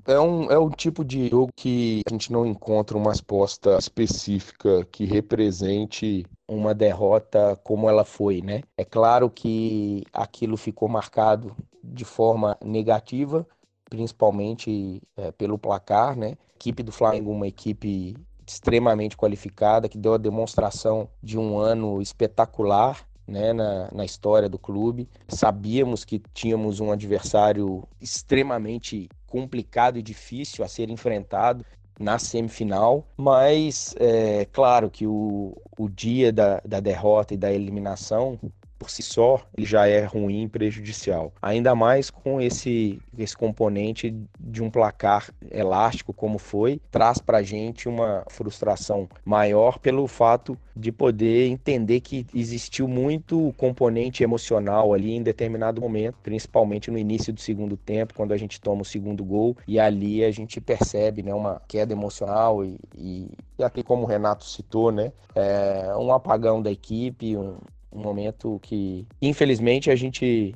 é, 0.07 0.18
um, 0.18 0.50
é 0.50 0.59
um 0.59 0.68
tipo 0.70 1.05
de 1.05 1.29
jogo 1.29 1.53
que 1.55 2.03
a 2.07 2.11
gente 2.11 2.33
não 2.33 2.44
encontra 2.44 2.98
uma 2.98 3.11
resposta 3.11 3.79
específica 3.79 4.85
que 4.87 5.05
represente 5.05 6.27
uma 6.48 6.74
derrota 6.74 7.57
como 7.62 7.88
ela 7.88 8.05
foi, 8.05 8.42
né? 8.42 8.62
É 8.77 8.85
claro 8.85 9.31
que 9.31 10.05
aquilo 10.12 10.57
ficou 10.57 10.88
marcado 10.88 11.57
de 11.83 12.05
forma 12.05 12.59
negativa, 12.62 13.46
principalmente 13.88 15.00
é, 15.16 15.31
pelo 15.31 15.59
placar, 15.59 16.16
né? 16.16 16.37
A 16.53 16.57
equipe 16.57 16.83
do 16.83 16.90
Flamengo, 16.90 17.31
uma 17.31 17.46
equipe 17.46 18.16
extremamente 18.46 19.16
qualificada, 19.16 19.88
que 19.88 19.96
deu 19.96 20.14
a 20.14 20.18
demonstração 20.18 21.09
de 21.22 21.38
um 21.38 21.57
ano 21.57 22.03
espetacular 22.03 23.07
né, 23.26 23.52
na, 23.52 23.88
na 23.92 24.04
história 24.04 24.48
do 24.48 24.58
clube. 24.58 25.08
Sabíamos 25.28 26.04
que 26.04 26.20
tínhamos 26.32 26.80
um 26.80 26.92
adversário 26.92 27.87
extremamente 28.00 29.08
complicado 29.26 29.98
e 29.98 30.02
difícil 30.02 30.64
a 30.64 30.68
ser 30.68 30.90
enfrentado 30.90 31.64
na 31.98 32.18
semifinal, 32.18 33.06
mas 33.16 33.94
é 33.98 34.46
claro 34.46 34.90
que 34.90 35.06
o, 35.06 35.56
o 35.78 35.88
dia 35.88 36.32
da, 36.32 36.60
da 36.64 36.80
derrota 36.80 37.34
e 37.34 37.37
da 37.37 37.52
eliminação 37.52 38.38
por 38.84 38.90
si 38.90 39.02
só 39.02 39.40
ele 39.56 39.66
já 39.66 39.86
é 39.86 40.04
ruim, 40.04 40.46
prejudicial. 40.46 41.32
Ainda 41.40 41.74
mais 41.74 42.10
com 42.10 42.38
esse, 42.38 43.00
esse 43.16 43.34
componente 43.34 44.14
de 44.38 44.62
um 44.62 44.68
placar 44.68 45.30
elástico 45.50 46.12
como 46.12 46.38
foi, 46.38 46.78
traz 46.90 47.18
para 47.18 47.42
gente 47.42 47.88
uma 47.88 48.24
frustração 48.28 49.08
maior 49.24 49.78
pelo 49.78 50.06
fato 50.06 50.58
de 50.76 50.92
poder 50.92 51.46
entender 51.46 52.00
que 52.00 52.26
existiu 52.34 52.86
muito 52.86 53.54
componente 53.56 54.22
emocional 54.22 54.92
ali 54.92 55.14
em 55.14 55.22
determinado 55.22 55.80
momento, 55.80 56.18
principalmente 56.22 56.90
no 56.90 56.98
início 56.98 57.32
do 57.32 57.40
segundo 57.40 57.78
tempo, 57.78 58.12
quando 58.12 58.32
a 58.32 58.36
gente 58.36 58.60
toma 58.60 58.82
o 58.82 58.84
segundo 58.84 59.24
gol 59.24 59.56
e 59.66 59.80
ali 59.80 60.22
a 60.22 60.30
gente 60.30 60.60
percebe 60.60 61.22
né, 61.22 61.32
uma 61.32 61.62
queda 61.66 61.94
emocional 61.94 62.62
e, 62.62 62.78
e, 62.94 63.30
e 63.58 63.64
aqui 63.64 63.82
como 63.82 64.02
o 64.02 64.06
Renato 64.06 64.44
citou, 64.44 64.92
né, 64.92 65.10
é, 65.34 65.94
um 65.96 66.12
apagão 66.12 66.60
da 66.60 66.70
equipe, 66.70 67.36
um, 67.36 67.56
um 67.94 68.00
momento 68.00 68.59
que, 68.62 69.07
infelizmente, 69.22 69.90
a 69.90 69.96
gente 69.96 70.54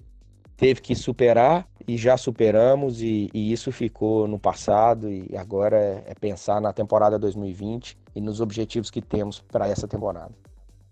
teve 0.56 0.80
que 0.80 0.94
superar 0.94 1.66
e 1.86 1.96
já 1.96 2.16
superamos 2.16 3.00
e, 3.00 3.30
e 3.32 3.52
isso 3.52 3.70
ficou 3.70 4.26
no 4.26 4.38
passado 4.38 5.08
e 5.08 5.36
agora 5.36 5.76
é, 5.78 6.04
é, 6.08 6.14
pensar 6.14 6.60
na 6.60 6.72
temporada 6.72 7.18
2020 7.18 7.96
e 8.14 8.20
nos 8.20 8.40
objetivos 8.40 8.90
que 8.90 9.00
temos 9.00 9.40
para 9.40 9.68
essa 9.68 9.86
temporada. 9.86 10.34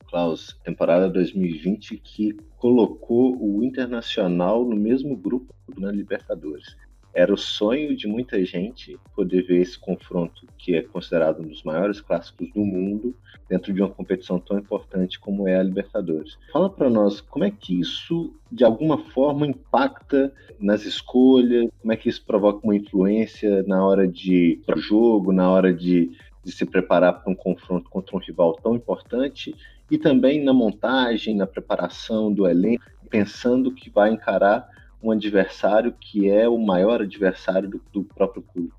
Klaus, 0.09 0.57
temporada 0.65 1.11
2020 1.11 1.97
que 1.99 2.33
colocou 2.57 3.37
o 3.39 3.65
Internacional 3.65 4.65
no 4.65 4.77
mesmo 4.77 5.17
grupo 5.17 5.53
na 5.77 5.91
Libertadores. 5.91 6.77
Era 7.17 7.33
o 7.33 7.39
sonho 7.39 7.97
de 7.97 8.07
muita 8.07 8.45
gente 8.45 9.01
poder 9.15 9.41
ver 9.47 9.63
esse 9.63 9.79
confronto, 9.79 10.47
que 10.59 10.75
é 10.77 10.83
considerado 10.83 11.41
um 11.41 11.49
dos 11.49 11.63
maiores 11.63 11.99
clássicos 11.99 12.53
do 12.53 12.61
mundo, 12.61 13.17
dentro 13.49 13.73
de 13.73 13.81
uma 13.81 13.89
competição 13.89 14.39
tão 14.39 14.59
importante 14.59 15.19
como 15.19 15.49
é 15.49 15.59
a 15.59 15.63
Libertadores. 15.63 16.37
Fala 16.53 16.69
para 16.69 16.91
nós 16.91 17.23
como 17.23 17.43
é 17.43 17.51
que 17.51 17.81
isso, 17.81 18.35
de 18.53 18.65
alguma 18.65 18.99
forma, 18.99 19.47
impacta 19.47 20.31
nas 20.61 20.85
escolhas, 20.85 21.71
como 21.81 21.91
é 21.91 21.97
que 21.97 22.11
isso 22.11 22.23
provoca 22.23 22.61
uma 22.63 22.77
influência 22.77 23.63
na 23.63 23.83
hora 23.83 24.07
de 24.07 24.61
pro 24.67 24.79
jogo, 24.79 25.33
na 25.33 25.51
hora 25.51 25.73
de, 25.73 26.11
de 26.45 26.53
se 26.53 26.67
preparar 26.67 27.23
para 27.23 27.33
um 27.33 27.35
confronto 27.35 27.89
contra 27.89 28.15
um 28.15 28.21
rival 28.21 28.53
tão 28.63 28.77
importante 28.77 29.57
e 29.91 29.97
também 29.97 30.45
na 30.45 30.53
montagem, 30.53 31.35
na 31.35 31.47
preparação 31.47 32.31
do 32.31 32.47
elenco, 32.47 32.85
pensando 33.09 33.73
que 33.73 33.89
vai 33.89 34.11
encarar 34.11 34.76
um 35.07 35.13
adversário 35.13 35.95
que 36.01 36.29
é 36.29 36.49
o 36.49 36.59
maior 36.59 37.01
adversário 37.01 37.69
do, 37.69 37.81
do 37.93 38.03
próprio 38.03 38.43
clube? 38.43 38.73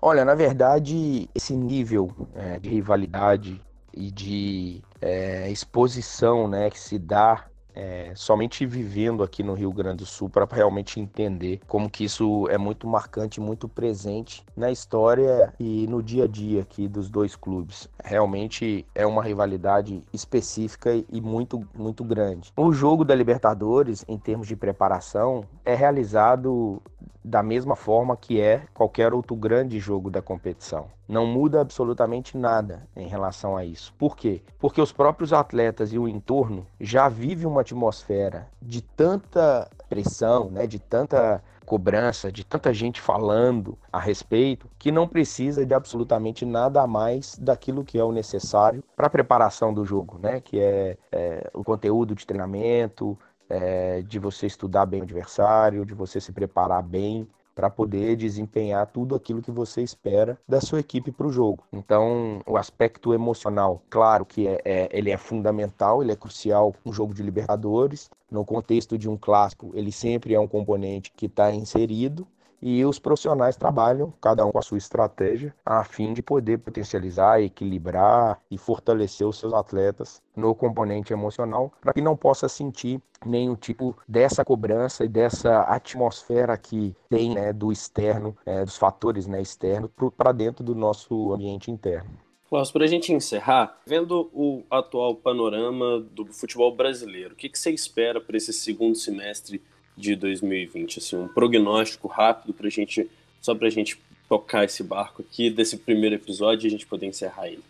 Olha, 0.00 0.24
na 0.24 0.34
verdade, 0.34 1.28
esse 1.34 1.54
nível 1.54 2.10
é, 2.34 2.58
de 2.58 2.68
rivalidade 2.68 3.60
e 3.94 4.10
de 4.10 4.82
é, 5.00 5.50
exposição 5.50 6.48
né, 6.48 6.68
que 6.68 6.78
se 6.78 6.98
dá 6.98 7.46
é, 7.74 8.12
somente 8.14 8.66
vivendo 8.66 9.22
aqui 9.22 9.42
no 9.42 9.54
Rio 9.54 9.72
Grande 9.72 9.98
do 9.98 10.06
Sul 10.06 10.28
para 10.28 10.46
realmente 10.50 11.00
entender 11.00 11.60
como 11.66 11.90
que 11.90 12.04
isso 12.04 12.48
é 12.48 12.58
muito 12.58 12.86
marcante, 12.86 13.40
muito 13.40 13.68
presente 13.68 14.44
na 14.56 14.70
história 14.70 15.52
e 15.58 15.86
no 15.86 16.02
dia 16.02 16.24
a 16.24 16.26
dia 16.26 16.62
aqui 16.62 16.88
dos 16.88 17.10
dois 17.10 17.36
clubes. 17.36 17.88
Realmente 18.02 18.86
é 18.94 19.06
uma 19.06 19.22
rivalidade 19.22 20.02
específica 20.12 20.90
e 20.94 21.20
muito, 21.20 21.66
muito 21.74 22.04
grande. 22.04 22.52
O 22.56 22.72
jogo 22.72 23.04
da 23.04 23.14
Libertadores, 23.14 24.04
em 24.08 24.18
termos 24.18 24.46
de 24.46 24.56
preparação, 24.56 25.44
é 25.64 25.74
realizado 25.74 26.82
da 27.24 27.42
mesma 27.42 27.76
forma 27.76 28.16
que 28.16 28.40
é 28.40 28.64
qualquer 28.74 29.14
outro 29.14 29.36
grande 29.36 29.78
jogo 29.78 30.10
da 30.10 30.20
competição. 30.20 30.88
Não 31.12 31.26
muda 31.26 31.60
absolutamente 31.60 32.38
nada 32.38 32.88
em 32.96 33.06
relação 33.06 33.54
a 33.54 33.66
isso. 33.66 33.92
Por 33.98 34.16
quê? 34.16 34.40
Porque 34.58 34.80
os 34.80 34.92
próprios 34.92 35.30
atletas 35.30 35.92
e 35.92 35.98
o 35.98 36.08
entorno 36.08 36.66
já 36.80 37.06
vivem 37.06 37.46
uma 37.46 37.60
atmosfera 37.60 38.48
de 38.62 38.80
tanta 38.80 39.68
pressão, 39.90 40.50
né, 40.50 40.66
de 40.66 40.78
tanta 40.78 41.44
cobrança, 41.66 42.32
de 42.32 42.42
tanta 42.42 42.72
gente 42.72 42.98
falando 42.98 43.76
a 43.92 44.00
respeito, 44.00 44.70
que 44.78 44.90
não 44.90 45.06
precisa 45.06 45.66
de 45.66 45.74
absolutamente 45.74 46.46
nada 46.46 46.80
a 46.80 46.86
mais 46.86 47.36
daquilo 47.38 47.84
que 47.84 47.98
é 47.98 48.04
o 48.04 48.10
necessário 48.10 48.82
para 48.96 49.06
a 49.06 49.10
preparação 49.10 49.74
do 49.74 49.84
jogo, 49.84 50.18
né? 50.18 50.40
Que 50.40 50.60
é, 50.60 50.96
é 51.12 51.50
o 51.52 51.62
conteúdo 51.62 52.14
de 52.14 52.26
treinamento, 52.26 53.18
é, 53.50 54.00
de 54.00 54.18
você 54.18 54.46
estudar 54.46 54.86
bem 54.86 55.00
o 55.00 55.02
adversário, 55.02 55.84
de 55.84 55.92
você 55.92 56.18
se 56.22 56.32
preparar 56.32 56.82
bem 56.82 57.28
para 57.54 57.70
poder 57.70 58.16
desempenhar 58.16 58.86
tudo 58.86 59.14
aquilo 59.14 59.42
que 59.42 59.50
você 59.50 59.82
espera 59.82 60.38
da 60.48 60.60
sua 60.60 60.80
equipe 60.80 61.12
para 61.12 61.26
o 61.26 61.32
jogo. 61.32 61.64
Então, 61.72 62.40
o 62.46 62.56
aspecto 62.56 63.12
emocional, 63.12 63.82
claro 63.90 64.24
que 64.24 64.46
é, 64.46 64.60
é, 64.64 64.88
ele 64.92 65.10
é 65.10 65.16
fundamental, 65.16 66.02
ele 66.02 66.12
é 66.12 66.16
crucial 66.16 66.74
um 66.84 66.92
jogo 66.92 67.14
de 67.14 67.22
Libertadores. 67.22 68.10
No 68.30 68.44
contexto 68.44 68.96
de 68.96 69.08
um 69.08 69.16
clássico, 69.16 69.70
ele 69.74 69.92
sempre 69.92 70.34
é 70.34 70.40
um 70.40 70.48
componente 70.48 71.12
que 71.14 71.26
está 71.26 71.52
inserido 71.52 72.26
e 72.62 72.84
os 72.84 72.98
profissionais 72.98 73.56
trabalham, 73.56 74.12
cada 74.20 74.46
um 74.46 74.52
com 74.52 74.58
a 74.58 74.62
sua 74.62 74.78
estratégia, 74.78 75.52
a 75.66 75.82
fim 75.82 76.14
de 76.14 76.22
poder 76.22 76.58
potencializar, 76.58 77.42
equilibrar 77.42 78.40
e 78.48 78.56
fortalecer 78.56 79.26
os 79.26 79.38
seus 79.38 79.52
atletas 79.52 80.22
no 80.36 80.54
componente 80.54 81.12
emocional, 81.12 81.72
para 81.80 81.92
que 81.92 82.00
não 82.00 82.16
possa 82.16 82.48
sentir 82.48 83.02
nenhum 83.26 83.56
tipo 83.56 83.96
dessa 84.06 84.44
cobrança 84.44 85.04
e 85.04 85.08
dessa 85.08 85.62
atmosfera 85.62 86.56
que 86.56 86.94
tem 87.10 87.34
né, 87.34 87.52
do 87.52 87.72
externo, 87.72 88.36
é, 88.46 88.64
dos 88.64 88.76
fatores 88.76 89.26
né, 89.26 89.42
externos, 89.42 89.90
para 90.16 90.32
dentro 90.32 90.64
do 90.64 90.74
nosso 90.74 91.32
ambiente 91.32 91.70
interno. 91.70 92.10
Klaus, 92.48 92.70
para 92.70 92.84
a 92.84 92.86
gente 92.86 93.12
encerrar, 93.14 93.80
vendo 93.86 94.30
o 94.30 94.62
atual 94.70 95.14
panorama 95.16 96.00
do 96.00 96.26
futebol 96.26 96.76
brasileiro, 96.76 97.32
o 97.32 97.36
que, 97.36 97.48
que 97.48 97.58
você 97.58 97.70
espera 97.70 98.20
para 98.20 98.36
esse 98.36 98.52
segundo 98.52 98.94
semestre 98.94 99.62
de 99.96 100.14
2020? 100.16 100.98
Assim, 100.98 101.16
um 101.16 101.28
prognóstico 101.28 102.08
rápido 102.08 102.52
para 102.52 102.68
gente, 102.68 103.08
só 103.40 103.54
para 103.54 103.66
a 103.66 103.70
gente 103.70 103.98
tocar 104.28 104.64
esse 104.64 104.82
barco 104.82 105.22
aqui 105.22 105.50
desse 105.50 105.76
primeiro 105.76 106.14
episódio 106.14 106.66
e 106.66 106.68
a 106.68 106.70
gente 106.70 106.86
poder 106.86 107.06
encerrar 107.06 107.48
ele. 107.48 107.62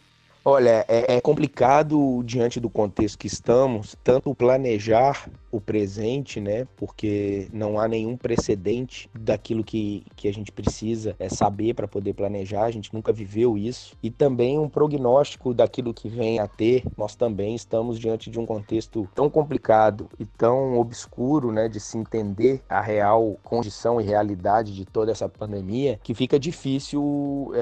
Olha, 0.45 0.85
é, 0.89 1.17
é, 1.17 1.21
complicado 1.21 2.23
diante 2.25 2.59
do 2.59 2.69
contexto 2.69 3.19
que 3.19 3.29
estamos, 3.29 3.97
tanto 4.03 4.35
planejar 4.35 5.29
o 5.53 5.61
presente, 5.61 6.41
né? 6.41 6.67
Porque 6.77 7.47
não 7.53 7.79
há 7.79 7.87
nenhum 7.87 8.17
precedente 8.17 9.09
daquilo 9.15 9.63
que, 9.63 10.05
que 10.17 10.27
a 10.27 10.33
gente 10.33 10.51
precisa 10.51 11.15
é 11.19 11.29
saber 11.29 11.75
para 11.75 11.87
poder 11.87 12.15
planejar, 12.15 12.65
a 12.65 12.71
gente 12.71 12.93
nunca 12.93 13.13
viveu 13.13 13.59
isso. 13.59 13.95
E 14.03 14.11
também 14.11 14.59
um 14.59 14.69
prognóstico 14.69 15.53
daquilo 15.53 15.93
que 15.93 16.09
vem 16.09 16.39
a 16.39 16.49
ter, 16.49 16.83
nós 16.97 17.15
também 17.15 17.55
estamos 17.55 17.99
diante 17.99 18.31
de 18.31 18.41
um 18.41 18.47
contexto 18.47 19.07
tão 19.15 19.29
complicado 19.29 20.09
e 20.19 20.25
tão 20.25 20.79
obscuro, 20.79 21.53
né? 21.53 21.69
De 21.69 21.79
se 21.79 21.99
entender 21.99 22.63
a 22.69 22.81
real 22.81 23.39
condição 23.45 24.01
e 24.01 24.05
realidade 24.05 24.75
de 24.75 24.87
toda 24.87 25.13
essa 25.13 25.29
pandemia, 25.29 26.01
que 26.03 26.15
fica 26.15 26.39
difícil 26.39 27.53
é, 27.55 27.59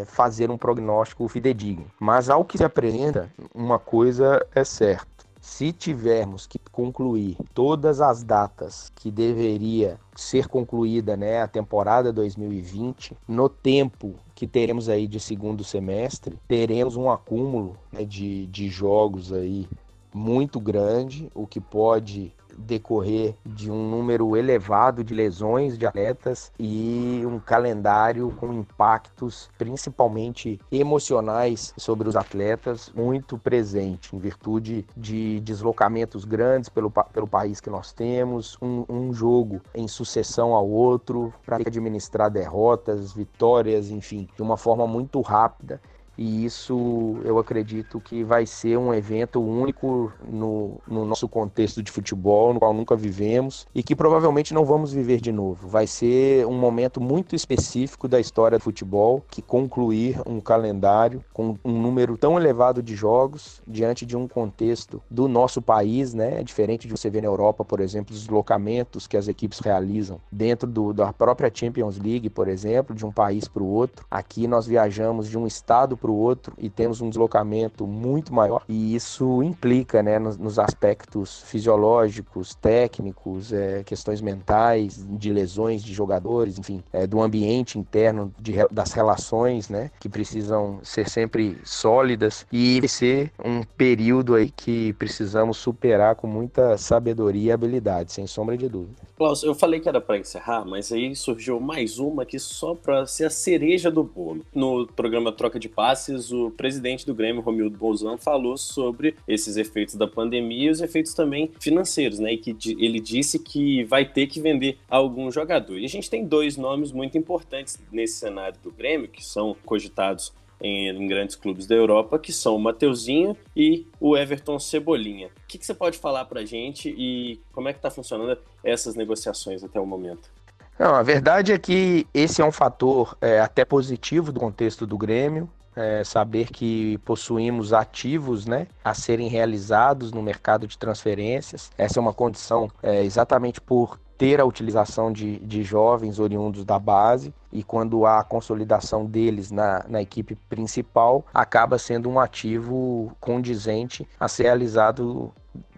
é, 0.00 0.04
fazer 0.06 0.50
um 0.50 0.56
prognóstico 0.56 1.28
fidedigno. 1.28 1.86
Mas 2.00 2.30
ao 2.30 2.44
que 2.44 2.56
se 2.56 2.64
apresenta, 2.64 3.30
uma 3.54 3.78
coisa 3.78 4.44
é 4.54 4.64
certa 4.64 5.23
se 5.44 5.72
tivermos 5.72 6.46
que 6.46 6.58
concluir 6.72 7.36
todas 7.52 8.00
as 8.00 8.24
datas 8.24 8.90
que 8.96 9.10
deveria 9.10 10.00
ser 10.16 10.48
concluída 10.48 11.18
né, 11.18 11.42
a 11.42 11.46
temporada 11.46 12.10
2020, 12.10 13.14
no 13.28 13.46
tempo 13.46 14.14
que 14.34 14.46
teremos 14.46 14.88
aí 14.88 15.06
de 15.06 15.20
segundo 15.20 15.62
semestre, 15.62 16.38
teremos 16.48 16.96
um 16.96 17.10
acúmulo 17.10 17.76
né, 17.92 18.06
de, 18.06 18.46
de 18.46 18.70
jogos 18.70 19.34
aí 19.34 19.68
muito 20.14 20.58
grande, 20.58 21.30
o 21.34 21.46
que 21.46 21.60
pode 21.60 22.32
decorrer 22.58 23.34
de 23.44 23.70
um 23.70 23.88
número 23.88 24.36
elevado 24.36 25.02
de 25.02 25.14
lesões 25.14 25.78
de 25.78 25.86
atletas 25.86 26.52
e 26.58 27.22
um 27.26 27.38
calendário 27.38 28.34
com 28.38 28.52
impactos 28.52 29.50
principalmente 29.58 30.60
emocionais 30.70 31.72
sobre 31.76 32.08
os 32.08 32.16
atletas 32.16 32.92
muito 32.94 33.38
presente, 33.38 34.14
em 34.14 34.18
virtude 34.18 34.86
de 34.96 35.40
deslocamentos 35.40 36.24
grandes 36.24 36.68
pelo, 36.68 36.90
pelo 36.90 37.26
país 37.26 37.60
que 37.60 37.70
nós 37.70 37.92
temos, 37.92 38.56
um, 38.60 38.84
um 38.88 39.12
jogo 39.12 39.60
em 39.74 39.88
sucessão 39.88 40.54
ao 40.54 40.68
outro, 40.68 41.32
para 41.44 41.56
administrar 41.56 42.30
derrotas, 42.30 43.12
vitórias, 43.12 43.90
enfim, 43.90 44.28
de 44.34 44.42
uma 44.42 44.56
forma 44.56 44.86
muito 44.86 45.20
rápida 45.20 45.80
e 46.16 46.44
isso 46.44 47.16
eu 47.24 47.38
acredito 47.38 48.00
que 48.00 48.22
vai 48.22 48.46
ser 48.46 48.76
um 48.78 48.94
evento 48.94 49.42
único 49.42 50.12
no, 50.28 50.80
no, 50.86 51.04
nosso 51.04 51.28
contexto 51.28 51.82
de 51.82 51.90
futebol, 51.90 52.54
no 52.54 52.60
qual 52.60 52.72
nunca 52.72 52.96
vivemos 52.96 53.66
e 53.74 53.82
que 53.82 53.96
provavelmente 53.96 54.54
não 54.54 54.64
vamos 54.64 54.92
viver 54.92 55.20
de 55.20 55.32
novo. 55.32 55.68
Vai 55.68 55.86
ser 55.86 56.46
um 56.46 56.56
momento 56.58 57.00
muito 57.00 57.34
específico 57.34 58.06
da 58.06 58.20
história 58.20 58.58
do 58.58 58.62
futebol 58.62 59.24
que 59.28 59.42
concluir 59.42 60.20
um 60.26 60.40
calendário 60.40 61.24
com 61.32 61.56
um 61.64 61.80
número 61.80 62.16
tão 62.16 62.38
elevado 62.38 62.82
de 62.82 62.94
jogos 62.94 63.60
diante 63.66 64.06
de 64.06 64.16
um 64.16 64.28
contexto 64.28 65.02
do 65.10 65.26
nosso 65.28 65.60
país, 65.60 66.14
né? 66.14 66.40
É 66.40 66.44
diferente 66.44 66.86
de 66.86 66.92
você 66.92 67.10
ver 67.10 67.22
na 67.22 67.28
Europa, 67.28 67.64
por 67.64 67.80
exemplo, 67.80 68.14
os 68.14 68.20
deslocamentos 68.20 69.06
que 69.06 69.16
as 69.16 69.28
equipes 69.28 69.58
realizam 69.58 70.20
dentro 70.30 70.68
do, 70.68 70.92
da 70.92 71.12
própria 71.12 71.50
Champions 71.52 71.98
League, 71.98 72.30
por 72.30 72.48
exemplo, 72.48 72.94
de 72.94 73.04
um 73.04 73.12
país 73.12 73.48
para 73.48 73.62
o 73.62 73.66
outro. 73.66 74.06
Aqui 74.10 74.46
nós 74.46 74.66
viajamos 74.66 75.28
de 75.28 75.38
um 75.38 75.46
estado 75.46 75.96
para 76.04 76.10
o 76.10 76.18
outro 76.18 76.52
e 76.58 76.68
temos 76.68 77.00
um 77.00 77.08
deslocamento 77.08 77.86
muito 77.86 78.30
maior 78.30 78.62
e 78.68 78.94
isso 78.94 79.42
implica 79.42 80.02
né, 80.02 80.18
nos, 80.18 80.36
nos 80.36 80.58
aspectos 80.58 81.40
fisiológicos, 81.46 82.54
técnicos, 82.54 83.54
é, 83.54 83.82
questões 83.84 84.20
mentais, 84.20 85.02
de 85.08 85.32
lesões 85.32 85.82
de 85.82 85.94
jogadores, 85.94 86.58
enfim, 86.58 86.84
é, 86.92 87.06
do 87.06 87.22
ambiente 87.22 87.78
interno 87.78 88.30
de, 88.38 88.52
das 88.70 88.92
relações, 88.92 89.70
né, 89.70 89.90
que 89.98 90.10
precisam 90.10 90.78
ser 90.82 91.08
sempre 91.08 91.56
sólidas 91.64 92.46
e 92.52 92.86
ser 92.86 93.32
um 93.42 93.62
período 93.62 94.34
aí 94.34 94.50
que 94.50 94.92
precisamos 94.94 95.56
superar 95.56 96.16
com 96.16 96.26
muita 96.26 96.76
sabedoria 96.76 97.48
e 97.48 97.52
habilidade, 97.52 98.12
sem 98.12 98.26
sombra 98.26 98.58
de 98.58 98.68
dúvida. 98.68 98.96
Klaus, 99.16 99.42
eu 99.42 99.54
falei 99.54 99.80
que 99.80 99.88
era 99.88 100.02
para 100.02 100.18
encerrar, 100.18 100.66
mas 100.66 100.92
aí 100.92 101.16
surgiu 101.16 101.58
mais 101.60 101.98
uma 101.98 102.24
aqui 102.24 102.38
só 102.38 102.74
para 102.74 103.06
ser 103.06 103.24
a 103.24 103.30
cereja 103.30 103.90
do 103.90 104.02
bolo. 104.02 104.44
No 104.54 104.86
programa 104.88 105.32
Troca 105.32 105.58
de 105.58 105.68
Paz 105.68 105.93
o 106.32 106.50
presidente 106.50 107.06
do 107.06 107.14
Grêmio, 107.14 107.42
Romildo 107.42 107.76
Bolzan, 107.76 108.16
falou 108.18 108.56
sobre 108.56 109.16
esses 109.26 109.56
efeitos 109.56 109.94
da 109.94 110.06
pandemia 110.06 110.68
e 110.68 110.70
os 110.70 110.80
efeitos 110.80 111.14
também 111.14 111.50
financeiros, 111.60 112.18
né? 112.18 112.32
E 112.32 112.38
que 112.38 112.56
ele 112.78 113.00
disse 113.00 113.38
que 113.38 113.84
vai 113.84 114.04
ter 114.04 114.26
que 114.26 114.40
vender 114.40 114.78
algum 114.88 115.30
jogador. 115.30 115.78
E 115.78 115.84
a 115.84 115.88
gente 115.88 116.10
tem 116.10 116.24
dois 116.24 116.56
nomes 116.56 116.92
muito 116.92 117.18
importantes 117.18 117.78
nesse 117.92 118.18
cenário 118.18 118.58
do 118.62 118.70
Grêmio, 118.70 119.08
que 119.08 119.24
são 119.24 119.56
cogitados 119.64 120.32
em, 120.60 120.88
em, 120.88 121.06
grandes 121.06 121.36
clubes 121.36 121.66
da 121.66 121.74
Europa, 121.74 122.18
que 122.18 122.32
são 122.32 122.56
o 122.56 122.58
Mateuzinho 122.58 123.36
e 123.54 123.86
o 124.00 124.16
Everton 124.16 124.58
Cebolinha. 124.58 125.28
O 125.28 125.46
que, 125.46 125.58
que 125.58 125.66
você 125.66 125.74
pode 125.74 125.98
falar 125.98 126.24
para 126.24 126.40
a 126.40 126.44
gente 126.44 126.88
e 126.88 127.40
como 127.52 127.68
é 127.68 127.72
que 127.72 127.78
está 127.78 127.90
funcionando 127.90 128.38
essas 128.62 128.94
negociações 128.94 129.62
até 129.62 129.78
o 129.78 129.86
momento? 129.86 130.30
Não, 130.78 130.94
a 130.94 131.02
verdade 131.02 131.52
é 131.52 131.58
que 131.58 132.06
esse 132.12 132.42
é 132.42 132.44
um 132.44 132.50
fator 132.50 133.16
é, 133.20 133.38
até 133.38 133.64
positivo 133.64 134.32
do 134.32 134.40
contexto 134.40 134.86
do 134.86 134.98
Grêmio 134.98 135.48
é, 135.76 136.04
saber 136.04 136.50
que 136.50 136.98
possuímos 136.98 137.72
ativos 137.72 138.46
né, 138.46 138.66
a 138.84 138.94
serem 138.94 139.28
realizados 139.28 140.12
no 140.12 140.22
mercado 140.22 140.66
de 140.66 140.78
transferências. 140.78 141.70
Essa 141.76 141.98
é 141.98 142.00
uma 142.00 142.12
condição 142.12 142.70
é, 142.82 143.04
exatamente 143.04 143.60
por 143.60 143.98
ter 144.16 144.40
a 144.40 144.44
utilização 144.44 145.12
de, 145.12 145.38
de 145.40 145.62
jovens 145.62 146.18
oriundos 146.18 146.64
da 146.64 146.78
base 146.78 147.34
e 147.52 147.62
quando 147.62 148.06
há 148.06 148.20
a 148.20 148.24
consolidação 148.24 149.06
deles 149.06 149.50
na, 149.50 149.84
na 149.88 150.00
equipe 150.00 150.36
principal, 150.48 151.24
acaba 151.32 151.78
sendo 151.78 152.08
um 152.08 152.18
ativo 152.18 153.12
condizente 153.20 154.06
a 154.18 154.28
ser 154.28 154.44
realizado 154.44 155.32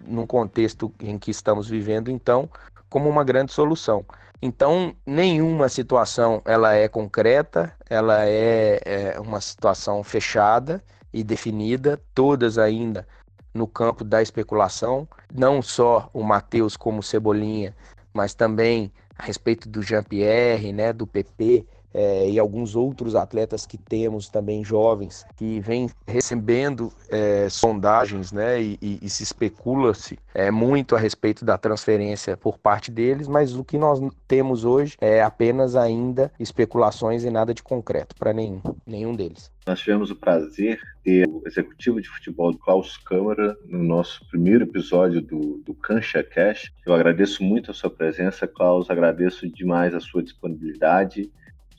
num 0.06 0.26
contexto 0.26 0.92
em 1.00 1.18
que 1.18 1.30
estamos 1.30 1.68
vivendo, 1.68 2.10
então, 2.10 2.48
como 2.88 3.08
uma 3.08 3.24
grande 3.24 3.52
solução. 3.52 4.04
Então, 4.40 4.94
nenhuma 5.06 5.68
situação 5.68 6.42
ela 6.44 6.74
é 6.74 6.88
concreta, 6.88 7.74
ela 7.88 8.26
é, 8.26 8.80
é 8.84 9.20
uma 9.20 9.40
situação 9.40 10.02
fechada 10.02 10.82
e 11.12 11.24
definida, 11.24 12.00
todas 12.14 12.58
ainda 12.58 13.06
no 13.54 13.66
campo 13.66 14.04
da 14.04 14.20
especulação, 14.20 15.08
não 15.32 15.62
só 15.62 16.10
o 16.12 16.22
Matheus 16.22 16.76
como 16.76 17.00
o 17.00 17.02
Cebolinha, 17.02 17.74
mas 18.12 18.34
também 18.34 18.92
a 19.18 19.24
respeito 19.24 19.68
do 19.68 19.82
Jean-Pierre, 19.82 20.72
né, 20.72 20.92
do 20.92 21.06
PP, 21.06 21.66
é, 21.92 22.28
e 22.28 22.38
alguns 22.38 22.76
outros 22.76 23.14
atletas 23.14 23.66
que 23.66 23.78
temos 23.78 24.28
também 24.28 24.64
jovens 24.64 25.24
que 25.36 25.60
vêm 25.60 25.88
recebendo 26.06 26.92
é, 27.08 27.48
sondagens, 27.48 28.32
né, 28.32 28.60
e, 28.60 28.78
e, 28.80 28.98
e 29.02 29.08
se 29.08 29.22
especula-se 29.22 30.18
é, 30.34 30.50
muito 30.50 30.94
a 30.94 30.98
respeito 30.98 31.44
da 31.44 31.56
transferência 31.56 32.36
por 32.36 32.58
parte 32.58 32.90
deles, 32.90 33.28
mas 33.28 33.56
o 33.56 33.64
que 33.64 33.78
nós 33.78 34.00
temos 34.28 34.64
hoje 34.64 34.96
é 35.00 35.22
apenas 35.22 35.76
ainda 35.76 36.32
especulações 36.38 37.24
e 37.24 37.30
nada 37.30 37.54
de 37.54 37.62
concreto 37.62 38.14
para 38.16 38.32
nenhum, 38.32 38.60
nenhum 38.86 39.14
deles. 39.14 39.50
Nós 39.66 39.80
tivemos 39.80 40.12
o 40.12 40.16
prazer 40.16 40.78
de 41.04 41.22
ter 41.24 41.28
o 41.28 41.42
executivo 41.46 42.00
de 42.00 42.08
futebol 42.08 42.52
do 42.52 42.58
Klaus 42.58 42.96
Câmara 42.96 43.56
no 43.64 43.82
nosso 43.82 44.24
primeiro 44.28 44.64
episódio 44.64 45.20
do, 45.20 45.62
do 45.64 45.74
Cancha 45.74 46.22
Cash. 46.22 46.72
Eu 46.86 46.94
agradeço 46.94 47.42
muito 47.42 47.70
a 47.70 47.74
sua 47.74 47.90
presença, 47.90 48.46
Klaus, 48.46 48.90
agradeço 48.90 49.48
demais 49.48 49.94
a 49.94 50.00
sua 50.00 50.22
disponibilidade 50.22 51.30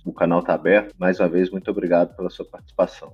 o 0.07 0.13
canal 0.13 0.39
está 0.39 0.53
aberto. 0.53 0.95
Mais 0.97 1.19
uma 1.19 1.27
vez, 1.27 1.51
muito 1.51 1.69
obrigado 1.69 2.15
pela 2.15 2.29
sua 2.29 2.45
participação. 2.45 3.13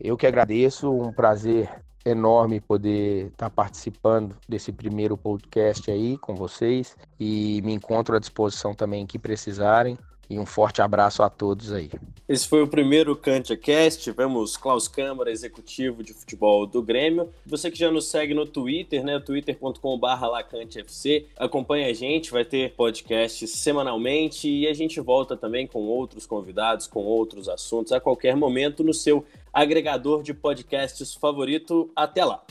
Eu 0.00 0.16
que 0.16 0.26
agradeço, 0.26 0.90
um 0.90 1.12
prazer 1.12 1.70
enorme 2.04 2.60
poder 2.60 3.28
estar 3.28 3.50
participando 3.50 4.36
desse 4.48 4.72
primeiro 4.72 5.16
podcast 5.16 5.90
aí 5.90 6.18
com 6.18 6.34
vocês 6.34 6.96
e 7.18 7.60
me 7.62 7.72
encontro 7.72 8.16
à 8.16 8.18
disposição 8.18 8.74
também 8.74 9.06
que 9.06 9.18
precisarem. 9.18 9.96
E 10.28 10.38
um 10.38 10.46
forte 10.46 10.82
abraço 10.82 11.22
a 11.22 11.30
todos 11.30 11.72
aí. 11.72 11.90
Esse 12.28 12.48
foi 12.48 12.60
o 12.60 12.66
primeiro 12.66 13.14
CantiaCast. 13.14 14.02
Tivemos 14.02 14.56
Klaus 14.56 14.88
Câmara, 14.88 15.30
executivo 15.30 16.02
de 16.02 16.12
futebol 16.12 16.66
do 16.66 16.82
Grêmio. 16.82 17.30
Você 17.46 17.70
que 17.70 17.78
já 17.78 17.90
nos 17.90 18.08
segue 18.08 18.34
no 18.34 18.44
Twitter, 18.44 19.04
né? 19.04 19.20
twitter.com.br 19.20 20.26
lacantefc. 20.26 21.26
Acompanhe 21.36 21.84
a 21.84 21.92
gente, 21.92 22.32
vai 22.32 22.44
ter 22.44 22.74
podcast 22.74 23.46
semanalmente 23.46 24.48
e 24.48 24.66
a 24.66 24.74
gente 24.74 25.00
volta 25.00 25.36
também 25.36 25.68
com 25.68 25.82
outros 25.82 26.26
convidados, 26.26 26.88
com 26.88 27.04
outros 27.04 27.48
assuntos 27.48 27.92
a 27.92 28.00
qualquer 28.00 28.34
momento 28.34 28.82
no 28.82 28.92
seu 28.92 29.24
agregador 29.52 30.24
de 30.24 30.34
podcasts 30.34 31.14
favorito. 31.14 31.88
Até 31.94 32.24
lá! 32.24 32.42